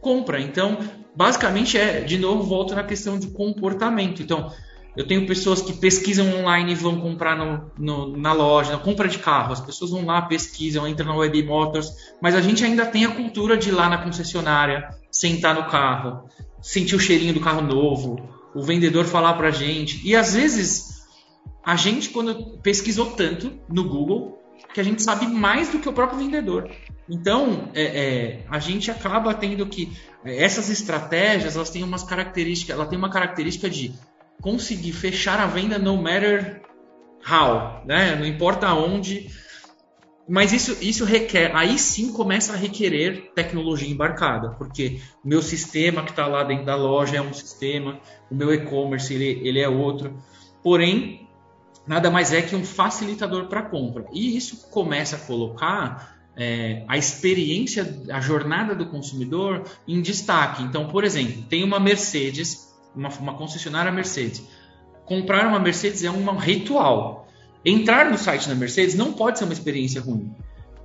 compra. 0.03 0.39
Então, 0.39 0.77
basicamente 1.15 1.77
é, 1.77 2.01
de 2.01 2.19
novo, 2.19 2.43
volto 2.43 2.75
na 2.75 2.83
questão 2.83 3.17
de 3.17 3.27
comportamento. 3.27 4.21
Então, 4.21 4.51
eu 4.95 5.07
tenho 5.07 5.25
pessoas 5.25 5.61
que 5.61 5.73
pesquisam 5.73 6.39
online 6.39 6.73
e 6.73 6.75
vão 6.75 7.01
comprar 7.01 7.35
no, 7.35 7.71
no, 7.79 8.15
na 8.15 8.31
loja, 8.31 8.73
na 8.73 8.77
compra 8.77 9.07
de 9.07 9.17
carro. 9.17 9.53
As 9.53 9.61
pessoas 9.61 9.89
vão 9.89 10.05
lá, 10.05 10.21
pesquisam, 10.21 10.87
entram 10.87 11.07
na 11.07 11.15
Web 11.15 11.41
Motors, 11.43 11.91
mas 12.21 12.35
a 12.35 12.41
gente 12.41 12.63
ainda 12.63 12.85
tem 12.85 13.05
a 13.05 13.15
cultura 13.15 13.57
de 13.57 13.69
ir 13.69 13.71
lá 13.71 13.89
na 13.89 13.97
concessionária, 13.97 14.89
sentar 15.09 15.55
no 15.55 15.65
carro, 15.65 16.29
sentir 16.61 16.95
o 16.95 16.99
cheirinho 16.99 17.33
do 17.33 17.39
carro 17.39 17.61
novo, 17.61 18.17
o 18.53 18.61
vendedor 18.61 19.05
falar 19.05 19.33
para 19.33 19.47
a 19.47 19.51
gente. 19.51 19.99
E 20.07 20.15
às 20.15 20.35
vezes, 20.35 21.01
a 21.65 21.75
gente, 21.75 22.09
quando 22.09 22.59
pesquisou 22.59 23.07
tanto 23.07 23.51
no 23.67 23.83
Google, 23.85 24.42
que 24.73 24.79
a 24.79 24.83
gente 24.83 25.03
sabe 25.03 25.27
mais 25.27 25.69
do 25.69 25.79
que 25.79 25.87
o 25.87 25.93
próprio 25.93 26.19
vendedor. 26.19 26.69
Então, 27.07 27.69
é, 27.73 27.83
é, 27.83 28.45
a 28.49 28.59
gente 28.59 28.89
acaba 28.89 29.33
tendo 29.33 29.65
que 29.67 29.95
essas 30.25 30.69
estratégias, 30.69 31.55
elas 31.55 31.69
têm 31.69 31.83
umas 31.83 32.03
características, 32.03 32.75
ela 32.75 32.85
tem 32.85 32.97
uma 32.97 33.09
característica 33.09 33.69
de 33.69 33.93
conseguir 34.41 34.93
fechar 34.93 35.39
a 35.39 35.45
venda 35.45 35.77
no 35.77 35.95
matter 36.01 36.61
how, 37.29 37.85
né? 37.85 38.15
Não 38.15 38.25
importa 38.25 38.73
onde. 38.73 39.29
Mas 40.27 40.53
isso, 40.53 40.77
isso 40.81 41.03
requer, 41.03 41.53
aí 41.53 41.77
sim 41.77 42.13
começa 42.13 42.53
a 42.53 42.55
requerer 42.55 43.31
tecnologia 43.35 43.89
embarcada, 43.89 44.51
porque 44.51 45.01
o 45.23 45.27
meu 45.27 45.41
sistema 45.41 46.01
que 46.03 46.11
está 46.11 46.27
lá 46.27 46.43
dentro 46.43 46.65
da 46.65 46.77
loja 46.77 47.17
é 47.17 47.21
um 47.21 47.33
sistema, 47.33 47.99
o 48.31 48.35
meu 48.35 48.53
e-commerce 48.53 49.13
ele, 49.13 49.45
ele 49.45 49.59
é 49.59 49.67
outro. 49.67 50.17
Porém, 50.63 51.27
nada 51.85 52.09
mais 52.09 52.33
é 52.33 52.41
que 52.41 52.55
um 52.55 52.63
facilitador 52.63 53.47
para 53.47 53.61
compra. 53.61 54.05
E 54.11 54.35
isso 54.35 54.69
começa 54.69 55.15
a 55.15 55.19
colocar 55.19 56.15
é, 56.35 56.83
a 56.87 56.97
experiência, 56.97 58.01
a 58.11 58.19
jornada 58.19 58.73
do 58.73 58.87
consumidor 58.87 59.63
em 59.87 60.01
destaque. 60.01 60.63
Então, 60.63 60.87
por 60.87 61.03
exemplo, 61.03 61.43
tem 61.43 61.63
uma 61.63 61.79
Mercedes, 61.79 62.73
uma, 62.95 63.09
uma 63.09 63.33
concessionária 63.35 63.91
Mercedes. 63.91 64.43
Comprar 65.05 65.47
uma 65.47 65.59
Mercedes 65.59 66.03
é 66.03 66.09
um 66.09 66.35
ritual. 66.37 67.27
Entrar 67.65 68.09
no 68.09 68.17
site 68.17 68.47
da 68.47 68.55
Mercedes 68.55 68.95
não 68.95 69.13
pode 69.13 69.37
ser 69.37 69.45
uma 69.45 69.53
experiência 69.53 70.01
ruim. 70.01 70.33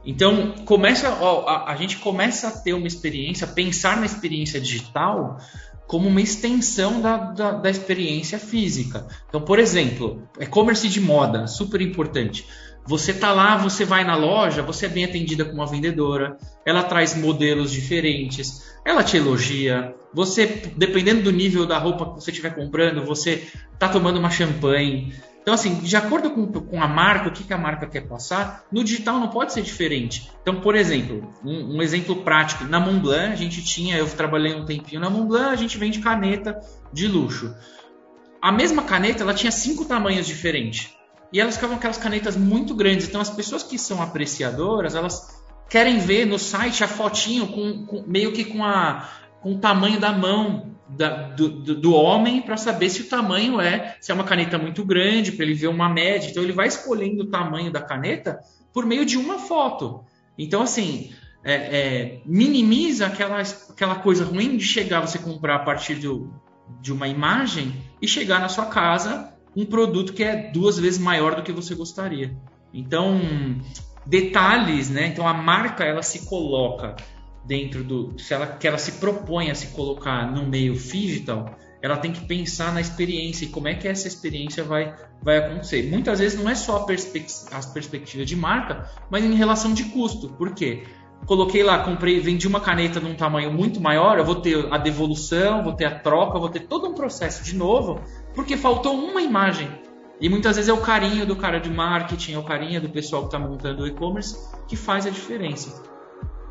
Então, 0.04 0.52
começa, 0.64 1.10
ó, 1.20 1.46
a, 1.46 1.72
a, 1.72 1.76
gente 1.76 1.98
começa 1.98 2.48
a 2.48 2.50
ter 2.50 2.72
uma 2.72 2.86
experiência, 2.86 3.46
pensar 3.46 3.96
na 3.98 4.06
experiência 4.06 4.60
digital 4.60 5.38
como 5.88 6.06
uma 6.06 6.20
extensão 6.20 7.00
da, 7.00 7.16
da, 7.16 7.52
da 7.52 7.70
experiência 7.70 8.38
física. 8.38 9.08
Então, 9.26 9.40
por 9.40 9.58
exemplo, 9.58 10.22
e-commerce 10.38 10.86
de 10.86 11.00
moda, 11.00 11.46
super 11.46 11.80
importante. 11.80 12.46
Você 12.86 13.12
tá 13.12 13.32
lá, 13.32 13.56
você 13.56 13.86
vai 13.86 14.04
na 14.04 14.14
loja, 14.14 14.62
você 14.62 14.86
é 14.86 14.88
bem 14.88 15.04
atendida 15.04 15.46
com 15.46 15.52
uma 15.52 15.66
vendedora, 15.66 16.36
ela 16.64 16.82
traz 16.82 17.16
modelos 17.16 17.72
diferentes, 17.72 18.74
ela 18.84 19.02
te 19.02 19.16
elogia. 19.16 19.94
Você, 20.12 20.62
dependendo 20.76 21.22
do 21.22 21.32
nível 21.32 21.66
da 21.66 21.78
roupa 21.78 22.06
que 22.06 22.22
você 22.22 22.30
estiver 22.30 22.54
comprando, 22.54 23.04
você 23.04 23.46
tá 23.78 23.88
tomando 23.88 24.18
uma 24.18 24.30
champanhe. 24.30 25.12
Então, 25.48 25.54
assim, 25.54 25.76
de 25.76 25.96
acordo 25.96 26.30
com, 26.32 26.46
com 26.46 26.82
a 26.82 26.86
marca, 26.86 27.30
o 27.30 27.32
que, 27.32 27.42
que 27.42 27.54
a 27.54 27.56
marca 27.56 27.86
quer 27.86 28.02
passar, 28.02 28.66
no 28.70 28.84
digital 28.84 29.18
não 29.18 29.28
pode 29.28 29.54
ser 29.54 29.62
diferente. 29.62 30.30
Então, 30.42 30.60
por 30.60 30.76
exemplo, 30.76 31.26
um, 31.42 31.78
um 31.78 31.82
exemplo 31.82 32.16
prático, 32.16 32.64
na 32.64 32.78
Montblanc, 32.78 33.32
a 33.32 33.34
gente 33.34 33.64
tinha, 33.64 33.96
eu 33.96 34.06
trabalhei 34.10 34.54
um 34.54 34.66
tempinho 34.66 35.00
na 35.00 35.08
Montblanc, 35.08 35.50
a 35.50 35.56
gente 35.56 35.78
vende 35.78 36.00
caneta 36.00 36.60
de 36.92 37.08
luxo. 37.08 37.56
A 38.42 38.52
mesma 38.52 38.82
caneta, 38.82 39.22
ela 39.22 39.32
tinha 39.32 39.50
cinco 39.50 39.86
tamanhos 39.86 40.26
diferentes. 40.26 40.94
E 41.32 41.40
elas 41.40 41.54
ficavam 41.54 41.76
aquelas 41.76 41.96
canetas 41.96 42.36
muito 42.36 42.74
grandes. 42.74 43.08
Então 43.08 43.18
as 43.18 43.30
pessoas 43.30 43.62
que 43.62 43.78
são 43.78 44.02
apreciadoras, 44.02 44.94
elas 44.94 45.42
querem 45.70 45.98
ver 45.98 46.26
no 46.26 46.38
site 46.38 46.84
a 46.84 46.86
fotinho 46.86 47.46
com, 47.46 47.86
com 47.86 48.04
meio 48.06 48.32
que 48.32 48.44
com, 48.44 48.62
a, 48.62 49.08
com 49.40 49.54
o 49.54 49.58
tamanho 49.58 49.98
da 49.98 50.12
mão 50.12 50.77
da, 50.88 51.28
do, 51.28 51.48
do, 51.48 51.92
homem 51.92 52.40
para 52.40 52.56
saber 52.56 52.88
se 52.88 53.02
o 53.02 53.08
tamanho 53.08 53.60
é, 53.60 53.96
se 54.00 54.10
é 54.10 54.14
uma 54.14 54.24
caneta 54.24 54.58
muito 54.58 54.84
grande, 54.84 55.32
para 55.32 55.44
ele 55.44 55.54
ver 55.54 55.68
uma 55.68 55.88
média. 55.88 56.30
Então 56.30 56.42
ele 56.42 56.52
vai 56.52 56.68
escolhendo 56.68 57.24
o 57.24 57.30
tamanho 57.30 57.70
da 57.70 57.80
caneta 57.80 58.38
por 58.72 58.86
meio 58.86 59.04
de 59.04 59.16
uma 59.16 59.38
foto. 59.38 60.04
Então, 60.38 60.62
assim, 60.62 61.12
é, 61.44 61.54
é, 61.54 62.20
minimiza 62.24 63.06
aquela, 63.06 63.40
aquela 63.40 63.96
coisa 63.96 64.24
ruim 64.24 64.56
de 64.56 64.64
chegar 64.64 65.00
você 65.00 65.18
comprar 65.18 65.56
a 65.56 65.60
partir 65.60 65.96
do, 65.96 66.32
de 66.80 66.92
uma 66.92 67.08
imagem 67.08 67.74
e 68.00 68.08
chegar 68.08 68.40
na 68.40 68.48
sua 68.48 68.66
casa 68.66 69.34
um 69.56 69.64
produto 69.64 70.12
que 70.12 70.22
é 70.22 70.50
duas 70.50 70.78
vezes 70.78 70.98
maior 70.98 71.34
do 71.34 71.42
que 71.42 71.52
você 71.52 71.74
gostaria. 71.74 72.36
Então, 72.72 73.20
detalhes, 74.06 74.88
né? 74.88 75.06
Então 75.06 75.26
a 75.26 75.34
marca 75.34 75.84
ela 75.84 76.02
se 76.02 76.26
coloca 76.26 76.96
dentro 77.48 77.82
do, 77.82 78.14
se 78.18 78.34
ela 78.34 78.46
que 78.46 78.68
ela 78.68 78.76
se 78.76 78.92
propõe 78.92 79.50
a 79.50 79.54
se 79.54 79.68
colocar 79.68 80.30
no 80.30 80.46
meio 80.46 80.74
digital, 80.74 81.56
ela 81.80 81.96
tem 81.96 82.12
que 82.12 82.20
pensar 82.26 82.74
na 82.74 82.80
experiência 82.80 83.46
e 83.46 83.48
como 83.48 83.68
é 83.68 83.74
que 83.74 83.88
essa 83.88 84.06
experiência 84.06 84.62
vai, 84.62 84.94
vai 85.22 85.38
acontecer. 85.38 85.88
Muitas 85.90 86.18
vezes 86.18 86.38
não 86.38 86.50
é 86.50 86.54
só 86.54 86.76
a, 86.76 86.84
perspec 86.84 87.26
a 87.50 87.60
perspectiva 87.72 88.24
de 88.24 88.36
marca, 88.36 88.90
mas 89.10 89.24
em 89.24 89.34
relação 89.34 89.72
de 89.72 89.84
custo. 89.84 90.28
Por 90.28 90.54
quê? 90.54 90.84
Coloquei 91.24 91.62
lá, 91.62 91.82
comprei, 91.82 92.20
vendi 92.20 92.46
uma 92.46 92.60
caneta 92.60 93.00
num 93.00 93.14
tamanho 93.14 93.52
muito 93.52 93.80
maior, 93.80 94.18
eu 94.18 94.24
vou 94.24 94.36
ter 94.36 94.72
a 94.72 94.78
devolução, 94.78 95.64
vou 95.64 95.72
ter 95.72 95.86
a 95.86 95.98
troca, 95.98 96.38
vou 96.38 96.48
ter 96.48 96.60
todo 96.60 96.86
um 96.86 96.94
processo 96.94 97.42
de 97.42 97.56
novo 97.56 98.00
porque 98.34 98.56
faltou 98.56 98.94
uma 98.94 99.22
imagem. 99.22 99.68
E 100.20 100.28
muitas 100.28 100.56
vezes 100.56 100.68
é 100.68 100.72
o 100.72 100.80
carinho 100.80 101.24
do 101.24 101.36
cara 101.36 101.58
de 101.58 101.70
marketing, 101.70 102.34
é 102.34 102.38
o 102.38 102.42
carinho 102.42 102.80
do 102.80 102.88
pessoal 102.88 103.22
que 103.22 103.28
está 103.28 103.38
montando 103.38 103.84
o 103.84 103.86
e-commerce 103.86 104.36
que 104.66 104.76
faz 104.76 105.06
a 105.06 105.10
diferença. 105.10 105.97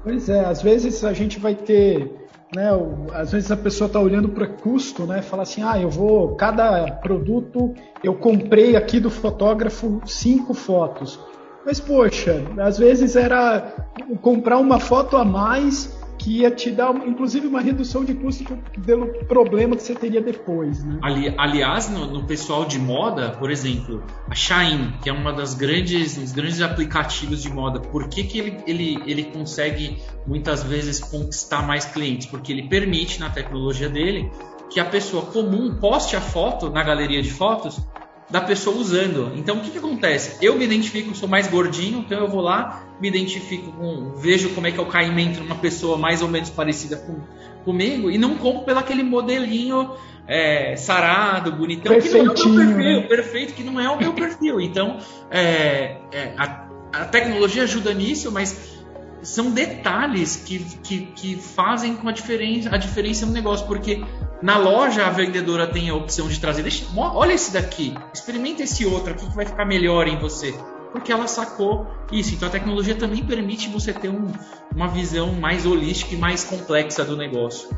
Pois 0.07 0.29
é, 0.29 0.39
às 0.45 0.61
vezes 0.61 1.03
a 1.03 1.11
gente 1.11 1.37
vai 1.37 1.53
ter, 1.53 2.09
né, 2.55 2.69
às 3.11 3.33
vezes 3.33 3.51
a 3.51 3.57
pessoa 3.57 3.87
está 3.87 3.99
olhando 3.99 4.29
para 4.29 4.47
custo, 4.47 5.05
né, 5.05 5.21
fala 5.21 5.43
assim, 5.43 5.61
ah, 5.61 5.77
eu 5.77 5.89
vou, 5.89 6.33
cada 6.35 6.89
produto, 6.93 7.73
eu 8.01 8.15
comprei 8.15 8.77
aqui 8.77 9.01
do 9.01 9.09
fotógrafo 9.09 10.01
cinco 10.05 10.53
fotos. 10.53 11.19
Mas 11.65 11.81
poxa, 11.81 12.41
às 12.57 12.77
vezes 12.77 13.17
era 13.17 13.75
comprar 14.21 14.59
uma 14.59 14.79
foto 14.79 15.17
a 15.17 15.25
mais 15.25 15.96
que 16.17 16.41
ia 16.41 16.51
te 16.51 16.71
dar, 16.71 16.95
inclusive, 17.08 17.47
uma 17.47 17.62
redução 17.62 18.03
de 18.03 18.13
custo 18.13 18.58
pelo 18.86 19.08
problema 19.25 19.75
que 19.75 19.84
você 19.84 19.95
teria 19.95 20.21
depois. 20.21 20.84
Né? 20.84 20.99
Ali, 21.01 21.34
aliás, 21.38 21.89
no, 21.89 22.08
no, 22.08 22.23
pessoal 22.25 22.65
de 22.65 22.80
moda, 22.80 23.32
por 23.32 23.51
exemplo, 23.51 24.03
a 24.30 24.36
Shine, 24.36 24.93
que 25.01 25.10
é 25.10 25.13
uma 25.13 25.32
das 25.32 25.53
grandes, 25.53 26.17
dos 26.17 26.32
grandes 26.32 26.62
aplicativos 26.62 27.41
de 27.41 27.49
moda, 27.49 27.80
por 27.80 28.08
que, 28.10 28.23
que 28.23 28.39
ele, 28.39 28.58
ele, 28.65 29.03
ele 29.06 29.23
consegue 29.25 29.97
muitas 30.25 30.63
vezes 30.63 30.99
conquistar 30.99 31.65
mais 31.65 31.86
clientes? 31.86 32.27
Porque 32.27 32.51
ele 32.51 32.67
permite, 32.67 33.19
na 33.19 33.30
tecnologia 33.30 33.89
dele, 33.89 34.30
que 34.69 34.80
a 34.80 34.86
pessoa 34.86 35.25
comum 35.25 35.75
poste 35.75 36.15
a 36.15 36.21
foto 36.21 36.69
na 36.69 36.84
galeria 36.84 37.21
de 37.21 37.32
fotos 37.32 37.80
da 38.29 38.41
pessoa 38.41 38.75
usando. 38.77 39.31
Então 39.35 39.57
o 39.57 39.61
que, 39.61 39.71
que 39.71 39.77
acontece? 39.77 40.37
Eu 40.45 40.57
me 40.57 40.65
identifico, 40.65 41.15
sou 41.15 41.29
mais 41.29 41.47
gordinho, 41.47 41.99
então 41.99 42.19
eu 42.19 42.27
vou 42.27 42.41
lá, 42.41 42.83
me 42.99 43.07
identifico 43.07 43.71
com, 43.71 44.13
vejo 44.15 44.49
como 44.49 44.67
é 44.67 44.71
que 44.71 44.79
é 44.79 44.83
o 44.83 44.87
caimento 44.87 45.39
numa 45.39 45.55
pessoa 45.55 45.97
mais 45.97 46.21
ou 46.21 46.27
menos 46.27 46.49
parecida 46.49 46.97
com, 46.97 47.21
comigo 47.63 48.11
e 48.11 48.17
não 48.17 48.35
compro 48.35 48.65
pelo 48.65 48.79
aquele 48.79 49.03
modelinho 49.03 49.91
é, 50.27 50.75
sarado, 50.75 51.53
bonitão, 51.53 51.99
que 52.01 52.09
não 52.09 52.19
é 52.19 52.21
o 52.21 52.25
meu 52.25 52.33
perfil, 52.33 53.01
né? 53.01 53.01
perfeito, 53.07 53.53
que 53.53 53.63
não 53.63 53.79
é 53.79 53.89
o 53.89 53.97
meu 53.97 54.13
perfil. 54.13 54.59
Então 54.59 54.97
é, 55.31 55.97
é, 56.11 56.33
a, 56.37 56.67
a 56.93 57.05
tecnologia 57.05 57.63
ajuda 57.63 57.93
nisso, 57.93 58.29
mas 58.29 58.77
são 59.21 59.51
detalhes 59.51 60.35
que, 60.35 60.59
que, 60.83 61.05
que 61.07 61.35
fazem 61.35 61.95
com 61.95 62.07
a 62.07 62.11
diferença, 62.11 62.73
a 62.73 62.77
diferença 62.77 63.25
no 63.25 63.31
negócio, 63.31 63.65
porque 63.67 64.03
na 64.41 64.58
loja 64.58 65.06
a 65.06 65.10
vendedora 65.10 65.65
tem 65.65 65.89
a 65.89 65.95
opção 65.95 66.28
de 66.28 66.39
trazer, 66.39 66.62
deixa, 66.62 66.86
olha 66.95 67.34
esse 67.34 67.52
daqui, 67.52 67.95
experimenta 68.13 68.63
esse 68.63 68.86
outro 68.86 69.13
aqui 69.13 69.28
que 69.28 69.36
vai 69.36 69.45
ficar 69.45 69.65
melhor 69.65 70.08
em 70.08 70.17
você, 70.19 70.54
porque 70.91 71.12
ela 71.12 71.28
sacou 71.28 71.88
isso. 72.12 72.36
Então 72.36 72.47
a 72.47 72.52
tecnologia 72.52 72.95
também 72.95 73.23
permite 73.26 73.69
você 73.69 73.91
ter 73.93 74.10
um, 74.10 74.28
uma 74.76 74.88
visão 74.88 75.34
mais 75.34 75.65
holística 75.65 76.13
e 76.13 76.17
mais 76.17 76.43
complexa 76.43 77.04
do 77.04 77.17
negócio. 77.17 77.69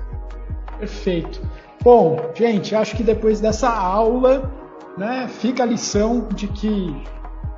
Perfeito. 0.78 1.42
Bom, 1.82 2.32
gente, 2.36 2.76
acho 2.76 2.96
que 2.96 3.04
depois 3.04 3.40
dessa 3.40 3.70
aula, 3.70 4.52
né, 4.98 5.30
fica 5.40 5.64
a 5.64 5.66
lição 5.66 6.28
de 6.34 6.48
que 6.48 7.04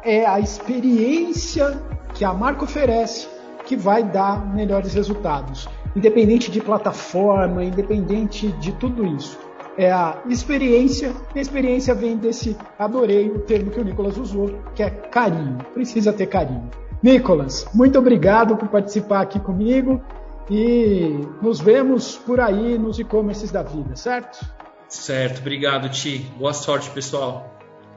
é 0.04 0.26
a 0.26 0.40
experiência 0.40 1.82
que 2.14 2.24
a 2.24 2.34
marca 2.34 2.64
oferece 2.64 3.28
que 3.66 3.76
vai 3.76 4.04
dar 4.04 4.46
melhores 4.54 4.94
resultados. 4.94 5.68
Independente 5.96 6.50
de 6.50 6.62
plataforma, 6.62 7.64
independente 7.64 8.52
de 8.54 8.72
tudo 8.74 9.06
isso. 9.06 9.38
É 9.78 9.92
a 9.92 10.22
experiência, 10.28 11.14
e 11.34 11.40
a 11.40 11.42
experiência 11.42 11.96
vem 11.96 12.18
desse, 12.18 12.58
adorei 12.78 13.30
o 13.30 13.40
termo 13.40 13.72
que 13.72 13.80
o 13.80 13.84
Nicolas 13.84 14.18
usou, 14.18 14.60
que 14.76 14.84
é 14.84 14.90
carinho. 14.90 15.58
Precisa 15.74 16.12
ter 16.12 16.28
carinho. 16.28 16.70
Nicolas, 17.02 17.66
muito 17.74 17.98
obrigado 17.98 18.56
por 18.56 18.68
participar 18.68 19.22
aqui 19.22 19.40
comigo 19.40 20.02
e 20.50 21.26
nos 21.42 21.60
vemos 21.60 22.18
por 22.18 22.40
aí 22.40 22.78
nos 22.78 23.00
e-commerces 23.00 23.52
da 23.52 23.64
vida, 23.64 23.96
certo? 23.96 24.46
Certo, 24.88 25.40
obrigado, 25.40 25.90
Ti. 25.90 26.32
Boa 26.38 26.54
sorte, 26.54 26.90
pessoal. 26.92 27.50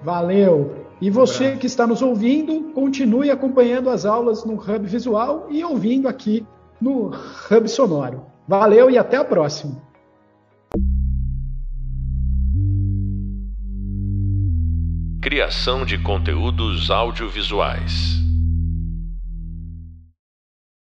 Valeu. 0.02 0.86
E 1.00 1.10
você 1.10 1.56
que 1.56 1.66
está 1.66 1.86
nos 1.86 2.00
ouvindo, 2.02 2.72
continue 2.72 3.30
acompanhando 3.30 3.90
as 3.90 4.06
aulas 4.06 4.44
no 4.44 4.54
Hub 4.54 4.86
Visual 4.86 5.48
e 5.50 5.64
ouvindo 5.64 6.08
aqui 6.08 6.46
no 6.84 7.10
Hub 7.50 7.68
Sonoro. 7.68 8.26
Valeu 8.46 8.90
e 8.90 8.98
até 8.98 9.16
a 9.16 9.24
próxima. 9.24 9.82
Criação 15.22 15.86
de 15.86 15.96
conteúdos 15.96 16.90
audiovisuais. 16.90 18.23